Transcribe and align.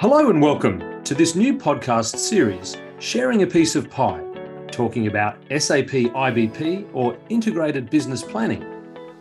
Hello 0.00 0.30
and 0.30 0.40
welcome 0.40 1.04
to 1.04 1.14
this 1.14 1.34
new 1.34 1.58
podcast 1.58 2.16
series, 2.16 2.78
Sharing 3.00 3.42
a 3.42 3.46
Piece 3.46 3.76
of 3.76 3.90
Pie, 3.90 4.24
talking 4.72 5.08
about 5.08 5.36
SAP 5.50 5.90
IBP 6.08 6.88
or 6.94 7.18
Integrated 7.28 7.90
Business 7.90 8.22
Planning. 8.22 8.64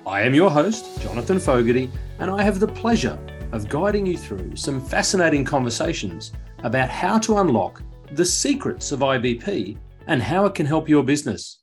I 0.07 0.21
am 0.21 0.34
your 0.34 0.50
host, 0.50 1.02
Jonathan 1.02 1.38
Fogarty, 1.38 1.92
and 2.20 2.32
I 2.32 2.44
have 2.44 2.62
the 2.62 2.68
pleasure 2.70 3.20
of 3.52 3.68
guiding 3.68 4.06
you 4.06 4.18
through 4.18 4.56
some 4.56 4.80
fascinating 4.80 5.44
conversations 5.44 6.32
about 6.60 6.88
how 6.88 7.20
to 7.20 7.39
unlock 7.39 7.84
the 8.14 8.24
secrets 8.24 8.93
of 8.93 9.02
IBP 9.02 9.78
and 10.07 10.24
how 10.24 10.46
it 10.46 10.56
can 10.56 10.66
help 10.66 10.88
your 10.88 11.04
business. 11.04 11.60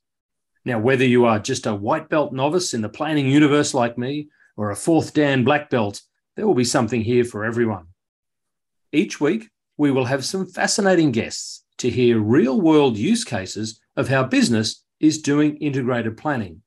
Now, 0.63 0.77
whether 0.77 1.05
you 1.05 1.25
are 1.25 1.39
just 1.39 1.65
a 1.65 1.73
white 1.73 2.07
belt 2.07 2.33
novice 2.33 2.75
in 2.75 2.83
the 2.83 2.89
planning 2.89 3.25
universe 3.25 3.73
like 3.73 3.97
me 3.97 4.29
or 4.57 4.69
a 4.69 4.75
fourth 4.75 5.15
Dan 5.15 5.43
black 5.43 5.71
belt, 5.71 6.03
there 6.35 6.45
will 6.45 6.53
be 6.53 6.63
something 6.63 7.01
here 7.01 7.25
for 7.25 7.45
everyone. 7.45 7.87
Each 8.97 9.21
week, 9.21 9.51
we 9.77 9.91
will 9.91 10.05
have 10.05 10.25
some 10.25 10.47
fascinating 10.47 11.11
guests 11.11 11.63
to 11.77 11.87
hear 11.87 12.19
real 12.19 12.59
world 12.59 12.97
use 12.97 13.23
cases 13.23 13.79
of 13.95 14.07
how 14.07 14.23
business 14.23 14.83
is 14.99 15.21
doing 15.21 15.55
integrated 15.57 16.17
planning. 16.17 16.63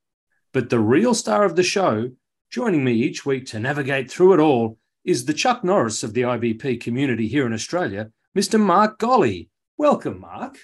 But 0.53 0.71
the 0.71 0.79
real 0.79 1.13
star 1.13 1.43
of 1.43 1.57
the 1.57 1.65
show, 1.65 2.13
joining 2.49 2.85
me 2.85 2.93
each 2.93 3.27
week 3.27 3.47
to 3.47 3.59
navigate 3.59 4.09
through 4.09 4.35
it 4.35 4.39
all, 4.39 4.79
is 5.05 5.25
the 5.25 5.35
Chuck 5.35 5.65
Norris 5.65 6.05
of 6.05 6.15
the 6.15 6.21
IBP 6.21 6.81
community 6.81 7.27
here 7.27 7.47
in 7.47 7.53
Australia, 7.53 8.13
Mr. 8.39 8.61
Mark 8.61 9.01
Golley. 9.01 9.49
Welcome, 9.77 10.21
Mark. 10.21 10.57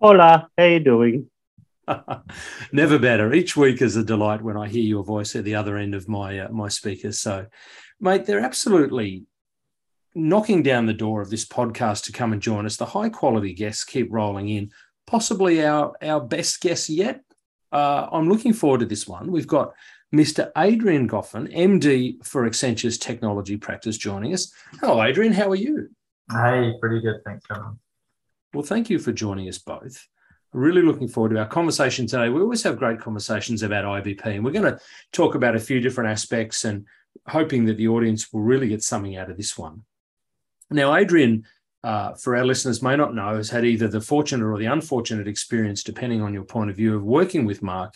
Hola, 0.00 0.48
how 0.58 0.64
you 0.64 0.80
doing? 0.80 1.30
Never 2.72 2.98
better. 2.98 3.32
Each 3.32 3.56
week 3.56 3.80
is 3.80 3.94
a 3.94 4.02
delight 4.02 4.42
when 4.42 4.56
I 4.56 4.66
hear 4.66 4.82
your 4.82 5.04
voice 5.04 5.36
at 5.36 5.44
the 5.44 5.54
other 5.54 5.76
end 5.76 5.94
of 5.94 6.08
my 6.08 6.40
uh, 6.40 6.48
my 6.48 6.66
speakers. 6.66 7.20
So, 7.20 7.46
mate, 8.00 8.26
they're 8.26 8.40
absolutely 8.40 9.26
knocking 10.16 10.62
down 10.62 10.86
the 10.86 10.94
door 10.94 11.20
of 11.20 11.28
this 11.28 11.44
podcast 11.44 12.04
to 12.04 12.12
come 12.12 12.32
and 12.32 12.40
join 12.40 12.64
us. 12.64 12.78
The 12.78 12.86
high 12.86 13.10
quality 13.10 13.52
guests 13.52 13.84
keep 13.84 14.08
rolling 14.10 14.48
in, 14.48 14.70
possibly 15.06 15.64
our, 15.64 15.92
our 16.02 16.20
best 16.20 16.60
guest 16.62 16.88
yet. 16.88 17.20
Uh, 17.70 18.08
I'm 18.10 18.28
looking 18.28 18.54
forward 18.54 18.80
to 18.80 18.86
this 18.86 19.06
one. 19.06 19.30
We've 19.30 19.46
got 19.46 19.74
Mr. 20.14 20.50
Adrian 20.56 21.06
Goffin, 21.06 21.54
MD 21.54 22.24
for 22.24 22.46
Accenture's 22.46 22.96
technology 22.96 23.58
practice, 23.58 23.98
joining 23.98 24.32
us. 24.32 24.52
Hello, 24.80 25.02
Adrian. 25.02 25.34
How 25.34 25.50
are 25.50 25.56
you? 25.56 25.90
Hey, 26.32 26.72
pretty 26.80 27.00
good. 27.00 27.20
Thanks, 27.26 27.44
John. 27.46 27.78
Well, 28.54 28.64
thank 28.64 28.88
you 28.88 28.98
for 28.98 29.12
joining 29.12 29.48
us 29.50 29.58
both. 29.58 30.08
Really 30.54 30.80
looking 30.80 31.08
forward 31.08 31.34
to 31.34 31.40
our 31.40 31.46
conversation 31.46 32.06
today. 32.06 32.30
We 32.30 32.40
always 32.40 32.62
have 32.62 32.78
great 32.78 33.00
conversations 33.00 33.62
about 33.62 33.84
IBP, 33.84 34.24
and 34.24 34.42
we're 34.42 34.52
going 34.52 34.72
to 34.72 34.80
talk 35.12 35.34
about 35.34 35.56
a 35.56 35.60
few 35.60 35.80
different 35.80 36.08
aspects 36.08 36.64
and 36.64 36.86
hoping 37.28 37.66
that 37.66 37.76
the 37.76 37.88
audience 37.88 38.32
will 38.32 38.40
really 38.40 38.68
get 38.68 38.82
something 38.82 39.16
out 39.16 39.30
of 39.30 39.36
this 39.36 39.58
one. 39.58 39.82
Now, 40.70 40.94
Adrian, 40.94 41.44
uh, 41.84 42.14
for 42.14 42.36
our 42.36 42.44
listeners, 42.44 42.82
may 42.82 42.96
not 42.96 43.14
know, 43.14 43.36
has 43.36 43.50
had 43.50 43.64
either 43.64 43.88
the 43.88 44.00
fortunate 44.00 44.46
or 44.46 44.58
the 44.58 44.66
unfortunate 44.66 45.28
experience, 45.28 45.82
depending 45.82 46.22
on 46.22 46.34
your 46.34 46.44
point 46.44 46.70
of 46.70 46.76
view, 46.76 46.96
of 46.96 47.04
working 47.04 47.44
with 47.44 47.62
Mark 47.62 47.94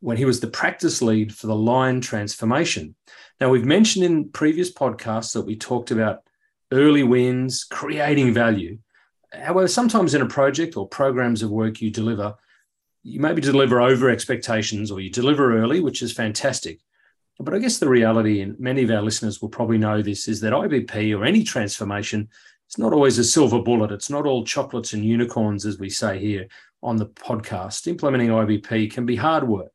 when 0.00 0.16
he 0.16 0.24
was 0.24 0.40
the 0.40 0.48
practice 0.48 1.00
lead 1.00 1.32
for 1.32 1.46
the 1.46 1.54
Lion 1.54 2.00
transformation. 2.00 2.96
Now, 3.40 3.50
we've 3.50 3.64
mentioned 3.64 4.04
in 4.04 4.30
previous 4.30 4.72
podcasts 4.72 5.32
that 5.34 5.46
we 5.46 5.56
talked 5.56 5.92
about 5.92 6.24
early 6.72 7.04
wins, 7.04 7.62
creating 7.64 8.34
value. 8.34 8.78
However, 9.32 9.68
sometimes 9.68 10.14
in 10.14 10.22
a 10.22 10.26
project 10.26 10.76
or 10.76 10.88
programs 10.88 11.42
of 11.42 11.50
work 11.50 11.80
you 11.80 11.90
deliver, 11.90 12.34
you 13.04 13.20
maybe 13.20 13.40
deliver 13.40 13.80
over 13.80 14.10
expectations 14.10 14.90
or 14.90 15.00
you 15.00 15.10
deliver 15.10 15.56
early, 15.56 15.80
which 15.80 16.02
is 16.02 16.12
fantastic. 16.12 16.80
But 17.38 17.54
I 17.54 17.58
guess 17.58 17.78
the 17.78 17.88
reality, 17.88 18.40
and 18.40 18.58
many 18.60 18.82
of 18.82 18.90
our 18.90 19.02
listeners 19.02 19.40
will 19.40 19.48
probably 19.48 19.78
know 19.78 20.02
this, 20.02 20.28
is 20.28 20.40
that 20.40 20.52
IBP 20.52 21.16
or 21.16 21.24
any 21.24 21.42
transformation 21.42 22.28
is 22.70 22.78
not 22.78 22.92
always 22.92 23.18
a 23.18 23.24
silver 23.24 23.60
bullet. 23.60 23.90
It's 23.90 24.10
not 24.10 24.26
all 24.26 24.44
chocolates 24.44 24.92
and 24.92 25.04
unicorns, 25.04 25.66
as 25.66 25.78
we 25.78 25.90
say 25.90 26.18
here 26.18 26.46
on 26.82 26.96
the 26.96 27.06
podcast. 27.06 27.86
Implementing 27.86 28.28
IBP 28.28 28.92
can 28.92 29.06
be 29.06 29.16
hard 29.16 29.46
work. 29.46 29.74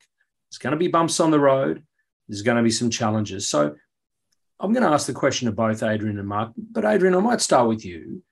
There's 0.50 0.60
going 0.60 0.72
to 0.72 0.78
be 0.78 0.88
bumps 0.88 1.20
on 1.20 1.32
the 1.32 1.40
road. 1.40 1.84
There's 2.28 2.42
going 2.42 2.58
to 2.58 2.64
be 2.64 2.72
some 2.72 2.90
challenges. 2.90 3.50
So 3.50 3.76
I'm 4.60 4.74
going 4.74 4.86
to 4.86 4.92
ask 4.92 5.08
the 5.08 5.14
question 5.14 5.48
of 5.48 5.56
both 5.56 5.84
Adrian 5.84 6.20
and 6.20 6.28
Mark. 6.28 6.54
But 6.58 6.86
Adrian, 6.86 7.16
I 7.16 7.20
might 7.20 7.42
start 7.42 7.68
with 7.68 7.86
you. 7.86 8.24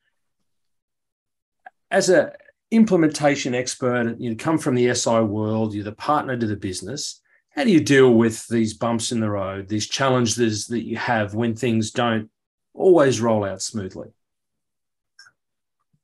As 1.92 2.10
an 2.10 2.32
implementation 2.72 3.56
expert, 3.56 4.16
you 4.20 4.36
come 4.36 4.58
from 4.58 4.76
the 4.76 4.94
SI 4.94 5.22
world, 5.22 5.74
you're 5.74 5.84
the 5.84 5.92
partner 5.92 6.38
to 6.38 6.48
the 6.48 6.56
business 6.56 7.22
how 7.56 7.64
do 7.64 7.72
you 7.72 7.80
deal 7.80 8.14
with 8.14 8.48
these 8.48 8.74
bumps 8.74 9.12
in 9.12 9.22
the 9.22 9.30
road, 9.30 9.70
these 9.70 9.88
challenges 9.88 10.68
that 10.68 10.84
you 10.84 10.98
have 10.98 11.34
when 11.34 11.56
things 11.56 11.90
don't 11.92 12.30
always 12.74 13.22
roll 13.22 13.46
out 13.46 13.62
smoothly? 13.62 14.10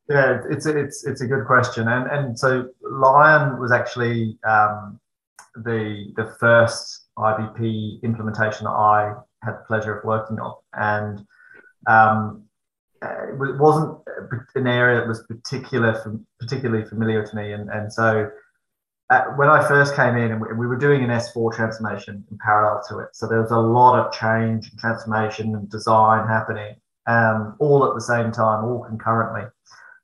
Yeah, 0.09 0.41
it's 0.49 0.65
a, 0.65 0.77
it's 0.77 1.05
it's 1.05 1.21
a 1.21 1.27
good 1.27 1.45
question, 1.45 1.87
and 1.87 2.09
and 2.09 2.39
so 2.39 2.69
Lion 2.81 3.59
was 3.59 3.71
actually 3.71 4.37
um, 4.47 4.99
the 5.55 6.11
the 6.17 6.35
first 6.39 7.07
IBP 7.17 8.01
implementation 8.03 8.65
that 8.65 8.71
I 8.71 9.13
had 9.43 9.53
the 9.53 9.63
pleasure 9.67 9.97
of 9.97 10.03
working 10.03 10.39
on, 10.39 10.55
and 10.73 11.25
um, 11.87 12.43
it 13.01 13.57
wasn't 13.59 13.97
an 14.55 14.67
area 14.67 14.99
that 14.99 15.07
was 15.07 15.23
particular 15.27 16.19
particularly 16.39 16.85
familiar 16.85 17.25
to 17.25 17.35
me, 17.35 17.53
and 17.53 17.69
and 17.69 17.91
so 17.91 18.29
when 19.35 19.49
I 19.49 19.67
first 19.67 19.95
came 19.95 20.15
in, 20.15 20.31
and 20.31 20.41
we, 20.41 20.53
we, 20.53 20.67
were 20.67 20.77
doing 20.77 21.03
an 21.03 21.09
S4 21.09 21.53
transformation 21.53 22.23
in 22.31 22.37
parallel 22.37 22.81
to 22.89 22.99
it, 22.99 23.09
so 23.13 23.27
there 23.27 23.41
was 23.41 23.51
a 23.51 23.57
lot 23.57 23.99
of 23.99 24.13
change 24.13 24.69
and 24.69 24.79
transformation 24.79 25.53
and 25.53 25.69
design 25.69 26.27
happening, 26.27 26.75
um, 27.07 27.55
all 27.59 27.85
at 27.85 27.93
the 27.93 28.01
same 28.01 28.31
time, 28.31 28.63
all 28.63 28.85
concurrently. 28.87 29.49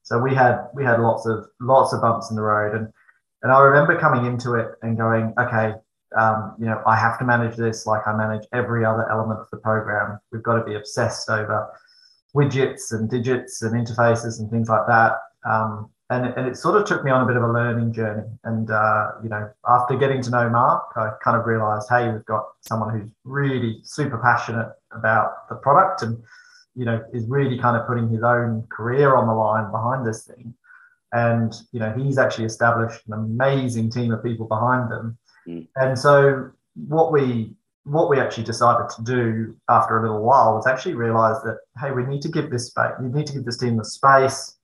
So 0.03 0.19
we 0.19 0.35
had 0.35 0.67
we 0.73 0.83
had 0.83 0.99
lots 0.99 1.25
of 1.25 1.45
lots 1.61 1.93
of 1.93 2.01
bumps 2.01 2.29
in 2.29 2.35
the 2.35 2.41
road, 2.41 2.75
and 2.75 2.91
and 3.43 3.51
I 3.51 3.61
remember 3.61 3.97
coming 3.97 4.25
into 4.25 4.55
it 4.55 4.71
and 4.81 4.97
going, 4.97 5.33
okay, 5.39 5.73
um, 6.17 6.55
you 6.59 6.65
know, 6.65 6.81
I 6.85 6.95
have 6.97 7.17
to 7.19 7.25
manage 7.25 7.55
this 7.55 7.85
like 7.85 8.05
I 8.07 8.13
manage 8.13 8.45
every 8.53 8.83
other 8.83 9.09
element 9.09 9.39
of 9.39 9.47
the 9.51 9.57
program. 9.57 10.19
We've 10.31 10.43
got 10.43 10.57
to 10.57 10.63
be 10.63 10.75
obsessed 10.75 11.29
over 11.29 11.67
widgets 12.35 12.91
and 12.91 13.09
digits 13.09 13.61
and 13.61 13.73
interfaces 13.73 14.39
and 14.39 14.49
things 14.49 14.69
like 14.69 14.85
that. 14.87 15.13
Um, 15.45 15.89
and 16.09 16.25
it, 16.25 16.33
and 16.37 16.47
it 16.47 16.57
sort 16.57 16.79
of 16.79 16.87
took 16.87 17.03
me 17.03 17.11
on 17.11 17.21
a 17.21 17.25
bit 17.25 17.35
of 17.35 17.43
a 17.43 17.51
learning 17.51 17.91
journey. 17.91 18.23
And 18.43 18.71
uh, 18.71 19.11
you 19.23 19.29
know, 19.29 19.49
after 19.67 19.97
getting 19.97 20.21
to 20.23 20.29
know 20.29 20.49
Mark, 20.49 20.85
I 20.95 21.11
kind 21.23 21.37
of 21.37 21.45
realised, 21.45 21.87
hey, 21.89 22.11
we've 22.11 22.25
got 22.25 22.45
someone 22.61 22.97
who's 22.97 23.09
really 23.25 23.79
super 23.83 24.17
passionate 24.17 24.71
about 24.91 25.49
the 25.49 25.55
product, 25.55 26.03
and 26.03 26.21
you 26.75 26.85
know, 26.85 27.03
is 27.13 27.25
really 27.27 27.57
kind 27.57 27.75
of 27.75 27.85
putting 27.87 28.09
his 28.09 28.23
own 28.23 28.65
career 28.69 29.15
on 29.15 29.27
the 29.27 29.33
line 29.33 29.69
behind 29.69 30.05
this 30.05 30.23
thing. 30.23 30.53
And 31.11 31.53
you 31.71 31.79
know, 31.79 31.91
he's 31.91 32.17
actually 32.17 32.45
established 32.45 33.01
an 33.07 33.13
amazing 33.13 33.89
team 33.89 34.13
of 34.13 34.23
people 34.23 34.47
behind 34.47 34.89
them. 34.89 35.17
Mm. 35.47 35.67
And 35.75 35.99
so, 35.99 36.51
what 36.87 37.11
we 37.11 37.51
what 37.83 38.09
we 38.09 38.19
actually 38.19 38.43
decided 38.43 38.89
to 38.89 39.01
do 39.03 39.55
after 39.69 39.97
a 39.97 40.01
little 40.01 40.21
while 40.21 40.55
was 40.55 40.67
actually 40.67 40.93
realize 40.93 41.41
that 41.43 41.57
hey, 41.81 41.91
we 41.91 42.03
need 42.03 42.21
to 42.21 42.29
give 42.29 42.49
this 42.49 42.67
space. 42.67 42.91
We 43.01 43.09
need 43.09 43.27
to 43.27 43.33
give 43.33 43.43
this 43.43 43.57
team 43.57 43.75
the 43.75 43.85
space 43.85 44.56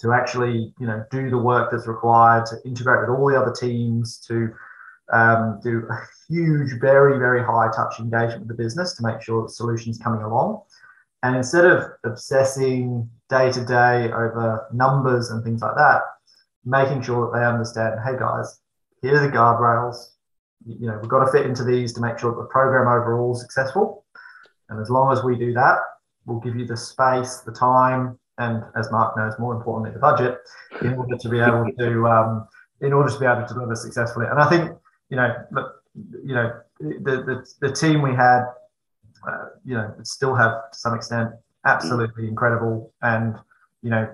to 0.00 0.12
actually 0.12 0.74
you 0.78 0.86
know 0.86 1.04
do 1.10 1.30
the 1.30 1.38
work 1.38 1.70
that's 1.70 1.86
required 1.86 2.46
to 2.46 2.56
integrate 2.64 3.00
with 3.00 3.18
all 3.18 3.28
the 3.28 3.40
other 3.40 3.52
teams 3.52 4.18
to 4.18 4.52
um, 5.12 5.60
do 5.62 5.86
a 5.90 5.98
huge 6.28 6.72
very 6.80 7.18
very 7.18 7.42
high 7.42 7.68
touch 7.74 7.98
engagement 7.98 8.40
with 8.40 8.48
the 8.48 8.62
business 8.62 8.94
to 8.94 9.02
make 9.02 9.20
sure 9.22 9.42
the 9.42 9.48
solution's 9.48 9.98
coming 9.98 10.22
along. 10.22 10.62
And 11.22 11.34
instead 11.36 11.64
of 11.64 11.84
obsessing 12.04 13.08
day 13.30 13.50
to 13.52 13.64
day 13.64 14.12
over 14.12 14.66
numbers 14.72 15.30
and 15.30 15.42
things 15.42 15.62
like 15.62 15.74
that 15.76 16.02
making 16.64 17.02
sure 17.02 17.30
that 17.30 17.38
they 17.38 17.44
understand 17.44 18.00
hey 18.04 18.18
guys 18.18 18.60
here 19.02 19.16
are 19.16 19.26
the 19.26 19.32
guardrails. 19.32 20.12
You 20.66 20.88
know 20.88 20.98
we've 21.00 21.10
got 21.10 21.24
to 21.24 21.32
fit 21.32 21.46
into 21.46 21.64
these 21.64 21.92
to 21.94 22.00
make 22.00 22.18
sure 22.18 22.32
that 22.32 22.40
the 22.40 22.48
program 22.48 22.88
overall 22.88 23.34
is 23.34 23.40
successful. 23.40 24.04
And 24.68 24.80
as 24.80 24.90
long 24.90 25.12
as 25.12 25.22
we 25.22 25.36
do 25.36 25.52
that 25.54 25.78
we'll 26.26 26.40
give 26.40 26.56
you 26.56 26.66
the 26.66 26.76
space 26.76 27.38
the 27.38 27.52
time 27.52 28.18
and 28.38 28.62
as 28.76 28.90
Mark 28.90 29.16
knows, 29.16 29.34
more 29.38 29.54
importantly, 29.54 29.92
the 29.92 29.98
budget 29.98 30.38
in 30.82 30.94
order 30.94 31.16
to 31.16 31.28
be 31.28 31.40
able 31.40 31.66
to 31.78 32.08
um, 32.08 32.48
in 32.80 32.92
order 32.92 33.10
to 33.10 33.18
be 33.18 33.26
able 33.26 33.46
to 33.46 33.54
deliver 33.54 33.74
successfully. 33.74 34.26
And 34.30 34.38
I 34.38 34.48
think 34.48 34.72
you 35.10 35.16
know, 35.16 35.34
look, 35.50 35.82
you 36.24 36.34
know, 36.34 36.52
the 36.80 37.22
the, 37.22 37.46
the 37.60 37.72
team 37.72 38.02
we 38.02 38.14
had, 38.14 38.44
uh, 39.26 39.46
you 39.64 39.74
know, 39.74 39.94
still 40.02 40.34
have 40.34 40.70
to 40.72 40.78
some 40.78 40.94
extent 40.94 41.30
absolutely 41.64 42.28
incredible, 42.28 42.92
and 43.02 43.36
you 43.82 43.90
know, 43.90 44.08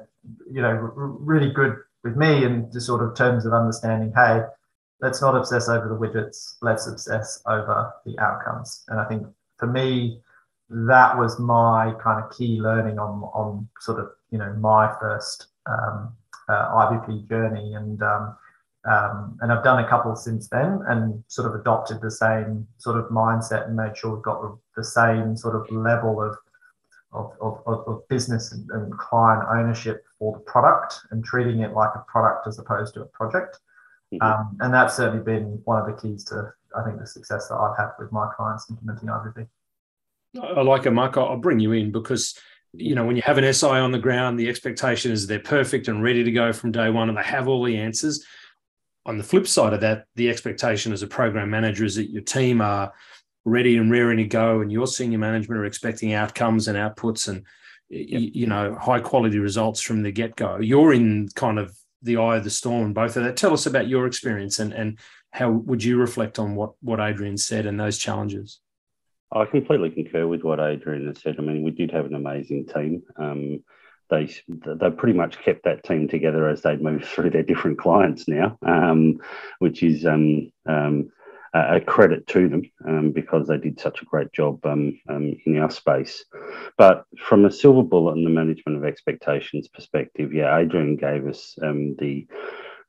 you 0.50 0.62
know, 0.62 0.68
r- 0.68 0.92
really 0.94 1.50
good 1.50 1.76
with 2.04 2.16
me 2.16 2.44
in 2.44 2.68
the 2.72 2.80
sort 2.80 3.02
of 3.02 3.14
terms 3.14 3.46
of 3.46 3.52
understanding, 3.52 4.12
hey, 4.16 4.42
let's 5.00 5.20
not 5.20 5.36
obsess 5.36 5.68
over 5.68 5.88
the 5.88 5.94
widgets, 5.96 6.56
let's 6.62 6.86
obsess 6.86 7.42
over 7.46 7.92
the 8.04 8.18
outcomes. 8.18 8.84
And 8.88 8.98
I 8.98 9.04
think 9.04 9.26
for 9.58 9.66
me, 9.66 10.20
that 10.72 11.18
was 11.18 11.38
my 11.38 11.94
kind 12.02 12.22
of 12.22 12.36
key 12.36 12.60
learning 12.60 12.98
on 12.98 13.22
on 13.34 13.68
sort 13.80 14.00
of 14.00 14.10
you 14.30 14.38
know 14.38 14.52
my 14.54 14.92
first 15.00 15.48
um, 15.66 16.14
uh, 16.48 16.68
IBP 16.70 17.28
journey, 17.28 17.74
and 17.74 18.02
um, 18.02 18.36
um, 18.84 19.38
and 19.40 19.52
I've 19.52 19.62
done 19.62 19.84
a 19.84 19.88
couple 19.88 20.16
since 20.16 20.48
then, 20.48 20.80
and 20.88 21.22
sort 21.28 21.48
of 21.48 21.60
adopted 21.60 22.00
the 22.00 22.10
same 22.10 22.66
sort 22.78 22.98
of 22.98 23.06
mindset 23.06 23.66
and 23.66 23.76
made 23.76 23.96
sure 23.96 24.14
we've 24.14 24.22
got 24.22 24.56
the 24.76 24.84
same 24.84 25.36
sort 25.36 25.54
of 25.54 25.70
level 25.70 26.20
of 26.22 26.36
of, 27.12 27.32
of, 27.42 27.86
of 27.86 28.08
business 28.08 28.52
and, 28.52 28.68
and, 28.70 28.90
client 28.96 29.44
ownership 29.50 30.02
for 30.18 30.32
the 30.32 30.38
product 30.44 30.94
and 31.10 31.22
treating 31.22 31.60
it 31.60 31.74
like 31.74 31.90
a 31.94 32.02
product 32.10 32.46
as 32.46 32.58
opposed 32.58 32.94
to 32.94 33.02
a 33.02 33.04
project. 33.04 33.58
Mm-hmm. 34.14 34.22
Um, 34.22 34.56
and 34.60 34.72
that's 34.72 34.96
certainly 34.96 35.22
been 35.22 35.60
one 35.64 35.78
of 35.78 35.86
the 35.86 36.00
keys 36.00 36.24
to, 36.24 36.50
I 36.74 36.82
think, 36.84 36.98
the 36.98 37.06
success 37.06 37.48
that 37.48 37.56
I've 37.56 37.76
had 37.76 37.90
with 37.98 38.12
my 38.12 38.30
clients 38.34 38.70
implementing 38.70 39.10
IBP. 39.10 39.46
I 40.40 40.62
like 40.62 40.86
it, 40.86 40.90
Mark. 40.92 41.16
I'll 41.16 41.36
bring 41.36 41.60
you 41.60 41.72
in 41.72 41.92
because 41.92 42.38
you 42.72 42.94
know 42.94 43.04
when 43.04 43.16
you 43.16 43.22
have 43.22 43.38
an 43.38 43.52
SI 43.52 43.66
on 43.66 43.92
the 43.92 43.98
ground, 43.98 44.38
the 44.38 44.48
expectation 44.48 45.12
is 45.12 45.26
they're 45.26 45.38
perfect 45.38 45.88
and 45.88 46.02
ready 46.02 46.24
to 46.24 46.32
go 46.32 46.52
from 46.52 46.72
day 46.72 46.90
one, 46.90 47.08
and 47.08 47.18
they 47.18 47.22
have 47.22 47.48
all 47.48 47.62
the 47.62 47.76
answers. 47.76 48.24
On 49.04 49.18
the 49.18 49.24
flip 49.24 49.46
side 49.46 49.72
of 49.72 49.80
that, 49.80 50.06
the 50.14 50.30
expectation 50.30 50.92
as 50.92 51.02
a 51.02 51.08
program 51.08 51.50
manager 51.50 51.84
is 51.84 51.96
that 51.96 52.10
your 52.10 52.22
team 52.22 52.60
are 52.60 52.92
ready 53.44 53.76
and 53.76 53.90
raring 53.90 54.18
to 54.18 54.24
go, 54.24 54.60
and 54.60 54.72
your 54.72 54.86
senior 54.86 55.18
management 55.18 55.60
are 55.60 55.66
expecting 55.66 56.14
outcomes 56.14 56.68
and 56.68 56.78
outputs 56.78 57.28
and 57.28 57.44
yep. 57.90 58.30
you 58.34 58.46
know 58.46 58.74
high 58.80 59.00
quality 59.00 59.38
results 59.38 59.82
from 59.82 60.02
the 60.02 60.12
get 60.12 60.34
go. 60.36 60.58
You're 60.58 60.94
in 60.94 61.28
kind 61.34 61.58
of 61.58 61.76
the 62.00 62.16
eye 62.16 62.36
of 62.36 62.44
the 62.44 62.50
storm, 62.50 62.94
both 62.94 63.16
of 63.16 63.24
that. 63.24 63.36
Tell 63.36 63.52
us 63.52 63.66
about 63.66 63.88
your 63.88 64.06
experience 64.06 64.60
and 64.60 64.72
and 64.72 64.98
how 65.30 65.50
would 65.50 65.84
you 65.84 65.98
reflect 65.98 66.38
on 66.38 66.54
what 66.54 66.72
what 66.80 67.00
Adrian 67.00 67.36
said 67.36 67.66
and 67.66 67.78
those 67.78 67.98
challenges? 67.98 68.61
I 69.34 69.44
completely 69.46 69.90
concur 69.90 70.26
with 70.26 70.42
what 70.42 70.60
Adrian 70.60 71.06
has 71.06 71.20
said. 71.20 71.36
I 71.38 71.42
mean, 71.42 71.62
we 71.62 71.70
did 71.70 71.90
have 71.92 72.06
an 72.06 72.14
amazing 72.14 72.66
team. 72.66 73.02
Um, 73.16 73.62
they 74.10 74.30
they 74.48 74.90
pretty 74.90 75.16
much 75.16 75.40
kept 75.40 75.64
that 75.64 75.84
team 75.84 76.06
together 76.06 76.48
as 76.48 76.62
they 76.62 76.76
moved 76.76 77.04
through 77.06 77.30
their 77.30 77.42
different 77.42 77.78
clients 77.78 78.28
now, 78.28 78.58
um, 78.66 79.18
which 79.58 79.82
is 79.82 80.04
um, 80.06 80.50
um 80.66 81.10
a 81.54 81.80
credit 81.80 82.26
to 82.26 82.48
them 82.48 82.62
um, 82.88 83.10
because 83.12 83.46
they 83.46 83.58
did 83.58 83.78
such 83.78 84.00
a 84.00 84.06
great 84.06 84.32
job 84.32 84.64
um, 84.64 84.98
in 85.44 85.58
our 85.58 85.70
space. 85.70 86.24
But 86.78 87.04
from 87.18 87.44
a 87.44 87.52
silver 87.52 87.82
bullet 87.82 88.16
and 88.16 88.24
the 88.24 88.30
management 88.30 88.78
of 88.78 88.86
expectations 88.86 89.68
perspective, 89.68 90.32
yeah, 90.32 90.56
Adrian 90.56 90.96
gave 90.96 91.26
us 91.26 91.54
the 91.58 92.26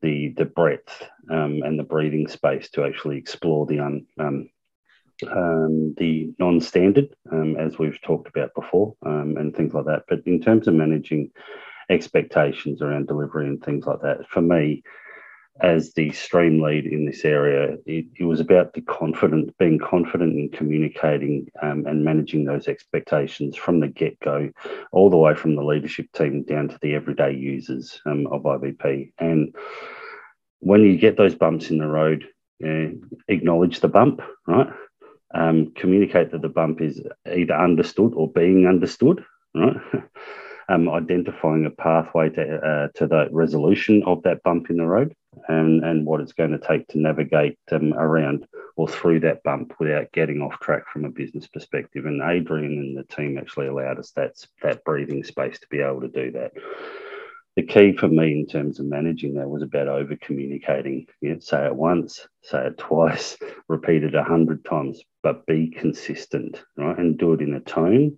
the 0.01 0.33
the 0.37 0.45
breadth 0.45 1.09
um, 1.29 1.61
and 1.63 1.77
the 1.77 1.83
breathing 1.83 2.27
space 2.27 2.69
to 2.71 2.85
actually 2.85 3.17
explore 3.17 3.65
the 3.65 3.79
un, 3.79 4.05
um, 4.17 4.49
um, 5.29 5.93
the 5.97 6.33
non-standard, 6.39 7.09
um, 7.31 7.55
as 7.57 7.77
we've 7.77 8.01
talked 8.01 8.27
about 8.27 8.53
before, 8.55 8.95
um, 9.05 9.35
and 9.37 9.55
things 9.55 9.73
like 9.73 9.85
that. 9.85 10.03
But 10.07 10.19
in 10.25 10.41
terms 10.41 10.67
of 10.67 10.73
managing 10.73 11.31
expectations 11.89 12.81
around 12.81 13.07
delivery 13.07 13.47
and 13.47 13.63
things 13.63 13.85
like 13.85 14.01
that, 14.01 14.27
for 14.29 14.41
me, 14.41 14.83
as 15.61 15.93
the 15.93 16.11
stream 16.11 16.61
lead 16.61 16.85
in 16.85 17.05
this 17.05 17.23
area, 17.25 17.77
it, 17.85 18.05
it 18.19 18.23
was 18.23 18.39
about 18.39 18.73
the 18.73 18.81
confident, 18.81 19.55
being 19.59 19.77
confident 19.77 20.33
in 20.33 20.49
communicating 20.49 21.47
um, 21.61 21.85
and 21.85 22.03
managing 22.03 22.43
those 22.43 22.67
expectations 22.67 23.55
from 23.55 23.79
the 23.79 23.87
get-go, 23.87 24.49
all 24.91 25.09
the 25.09 25.17
way 25.17 25.35
from 25.35 25.55
the 25.55 25.63
leadership 25.63 26.11
team 26.13 26.43
down 26.43 26.69
to 26.69 26.79
the 26.81 26.95
everyday 26.95 27.33
users 27.33 28.01
um, 28.05 28.25
of 28.27 28.43
IBP. 28.43 29.11
And 29.19 29.53
when 30.59 30.81
you 30.81 30.97
get 30.97 31.17
those 31.17 31.35
bumps 31.35 31.69
in 31.69 31.77
the 31.77 31.87
road, 31.87 32.27
uh, 32.65 32.87
acknowledge 33.27 33.79
the 33.79 33.87
bump, 33.87 34.21
right? 34.47 34.67
Um, 35.33 35.71
communicate 35.75 36.31
that 36.31 36.41
the 36.41 36.49
bump 36.49 36.81
is 36.81 37.01
either 37.31 37.55
understood 37.55 38.13
or 38.15 38.31
being 38.31 38.67
understood, 38.67 39.23
right? 39.55 39.77
um, 40.69 40.89
identifying 40.89 41.65
a 41.65 41.69
pathway 41.69 42.29
to, 42.29 42.57
uh, 42.57 42.87
to 42.95 43.07
the 43.07 43.27
resolution 43.31 44.03
of 44.05 44.23
that 44.23 44.43
bump 44.43 44.69
in 44.69 44.77
the 44.77 44.85
road 44.85 45.15
and, 45.47 45.83
and 45.83 46.05
what 46.05 46.21
it's 46.21 46.33
going 46.33 46.51
to 46.51 46.59
take 46.59 46.87
to 46.87 46.99
navigate 46.99 47.57
um, 47.71 47.93
around 47.93 48.47
or 48.75 48.87
through 48.87 49.19
that 49.19 49.43
bump 49.43 49.73
without 49.79 50.11
getting 50.11 50.41
off 50.41 50.59
track 50.59 50.87
from 50.91 51.05
a 51.05 51.09
business 51.09 51.47
perspective. 51.47 52.05
And 52.05 52.21
Adrian 52.21 52.71
and 52.71 52.97
the 52.97 53.03
team 53.03 53.37
actually 53.37 53.67
allowed 53.67 53.99
us 53.99 54.11
that, 54.11 54.33
that 54.61 54.83
breathing 54.83 55.23
space 55.23 55.59
to 55.59 55.67
be 55.69 55.81
able 55.81 56.01
to 56.01 56.07
do 56.07 56.31
that 56.31 56.53
the 57.55 57.63
key 57.63 57.95
for 57.95 58.07
me 58.07 58.31
in 58.31 58.47
terms 58.47 58.79
of 58.79 58.85
managing 58.85 59.35
that 59.35 59.49
was 59.49 59.61
about 59.61 59.87
over 59.87 60.15
communicating. 60.15 61.05
You 61.21 61.33
know, 61.33 61.39
say 61.39 61.65
it 61.65 61.75
once, 61.75 62.27
say 62.41 62.65
it 62.67 62.77
twice, 62.77 63.37
repeat 63.67 64.03
it 64.03 64.15
a 64.15 64.23
hundred 64.23 64.65
times, 64.65 65.01
but 65.21 65.45
be 65.45 65.67
consistent, 65.67 66.63
right? 66.77 66.97
And 66.97 67.17
do 67.17 67.33
it 67.33 67.41
in 67.41 67.53
a 67.53 67.59
tone 67.59 68.17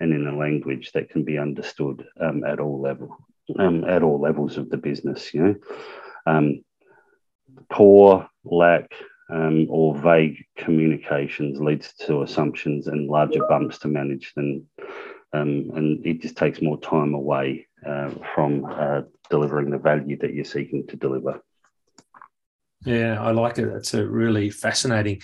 and 0.00 0.12
in 0.12 0.26
a 0.26 0.36
language 0.36 0.92
that 0.92 1.10
can 1.10 1.24
be 1.24 1.38
understood 1.38 2.06
um, 2.20 2.44
at 2.44 2.60
all 2.60 2.80
level, 2.80 3.16
um, 3.58 3.84
at 3.84 4.02
all 4.02 4.20
levels 4.20 4.56
of 4.56 4.70
the 4.70 4.76
business. 4.76 5.34
You 5.34 5.42
know, 5.42 5.54
um, 6.26 6.64
poor 7.70 8.28
lack 8.44 8.92
um, 9.30 9.66
or 9.68 9.96
vague 9.98 10.44
communications 10.56 11.60
leads 11.60 11.92
to 12.06 12.22
assumptions 12.22 12.86
and 12.86 13.08
larger 13.08 13.44
bumps 13.48 13.78
to 13.78 13.88
manage 13.88 14.32
than 14.34 14.66
um, 15.32 15.70
and 15.74 16.06
it 16.06 16.22
just 16.22 16.36
takes 16.36 16.62
more 16.62 16.80
time 16.80 17.12
away 17.12 17.66
uh, 17.86 18.10
from 18.34 18.64
uh, 18.64 19.02
delivering 19.30 19.70
the 19.70 19.78
value 19.78 20.16
that 20.18 20.34
you're 20.34 20.44
seeking 20.44 20.86
to 20.88 20.96
deliver. 20.96 21.42
Yeah, 22.84 23.20
I 23.22 23.32
like 23.32 23.58
it. 23.58 23.72
That's 23.72 23.94
a 23.94 24.06
really 24.06 24.50
fascinating 24.50 25.22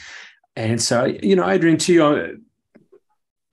answer. 0.56 1.08
You 1.08 1.36
know, 1.36 1.48
Adrian, 1.48 1.78
to 1.78 1.92
you, 1.92 2.42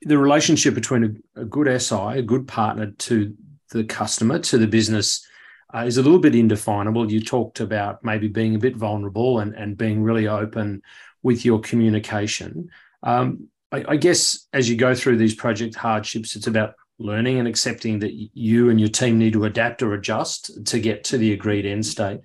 the 0.01 0.17
relationship 0.17 0.73
between 0.73 1.21
a, 1.35 1.41
a, 1.41 1.45
good 1.45 1.81
SI, 1.81 1.95
a 1.95 2.21
good 2.21 2.47
partner 2.47 2.91
to 2.91 3.35
the 3.71 3.83
customer, 3.83 4.39
to 4.39 4.57
the 4.57 4.67
business, 4.67 5.25
uh, 5.73 5.79
is 5.79 5.97
a 5.97 6.01
little 6.01 6.19
bit 6.19 6.35
indefinable. 6.35 7.11
You 7.11 7.21
talked 7.21 7.59
about 7.59 8.03
maybe 8.03 8.27
being 8.27 8.55
a 8.55 8.59
bit 8.59 8.75
vulnerable 8.75 9.39
and, 9.39 9.53
and 9.53 9.77
being 9.77 10.01
really 10.01 10.27
open 10.27 10.81
with 11.21 11.45
your 11.45 11.59
communication. 11.59 12.69
Um, 13.03 13.49
I, 13.71 13.85
I 13.89 13.95
guess 13.97 14.47
as 14.53 14.69
you 14.69 14.75
go 14.75 14.95
through 14.95 15.17
these 15.17 15.35
project 15.35 15.75
hardships, 15.75 16.35
it's 16.35 16.47
about 16.47 16.73
learning 16.99 17.39
and 17.39 17.47
accepting 17.47 17.99
that 17.99 18.11
you 18.33 18.69
and 18.69 18.79
your 18.79 18.89
team 18.89 19.17
need 19.17 19.33
to 19.33 19.45
adapt 19.45 19.81
or 19.81 19.93
adjust 19.93 20.65
to 20.65 20.79
get 20.79 21.03
to 21.05 21.17
the 21.17 21.33
agreed 21.33 21.65
end 21.65 21.85
state. 21.85 22.19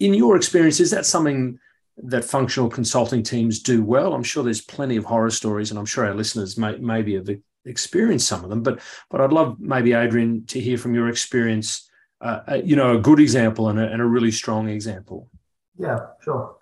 In 0.00 0.12
your 0.12 0.36
experience, 0.36 0.80
is 0.80 0.90
that 0.90 1.06
something 1.06 1.58
that 1.98 2.24
functional 2.24 2.68
consulting 2.68 3.22
teams 3.22 3.62
do 3.62 3.82
well? 3.82 4.12
I'm 4.12 4.22
sure 4.22 4.44
there's 4.44 4.60
plenty 4.60 4.96
of 4.96 5.04
horror 5.04 5.30
stories, 5.30 5.70
and 5.70 5.78
I'm 5.78 5.86
sure 5.86 6.04
our 6.04 6.14
listeners 6.14 6.58
may 6.58 6.76
maybe 6.76 7.14
have 7.14 7.28
experienced 7.64 8.28
some 8.28 8.44
of 8.44 8.50
them. 8.50 8.62
But 8.62 8.80
but 9.08 9.20
I'd 9.20 9.32
love 9.32 9.58
maybe 9.58 9.92
Adrian 9.92 10.44
to 10.46 10.60
hear 10.60 10.76
from 10.76 10.94
your 10.94 11.08
experience. 11.08 11.88
Uh, 12.20 12.40
uh 12.48 12.60
you 12.64 12.76
know, 12.76 12.96
a 12.96 13.00
good 13.00 13.20
example 13.20 13.68
and 13.68 13.78
a, 13.78 13.90
and 13.90 14.02
a 14.02 14.06
really 14.06 14.30
strong 14.30 14.68
example. 14.68 15.30
Yeah, 15.78 16.00
sure. 16.22 16.56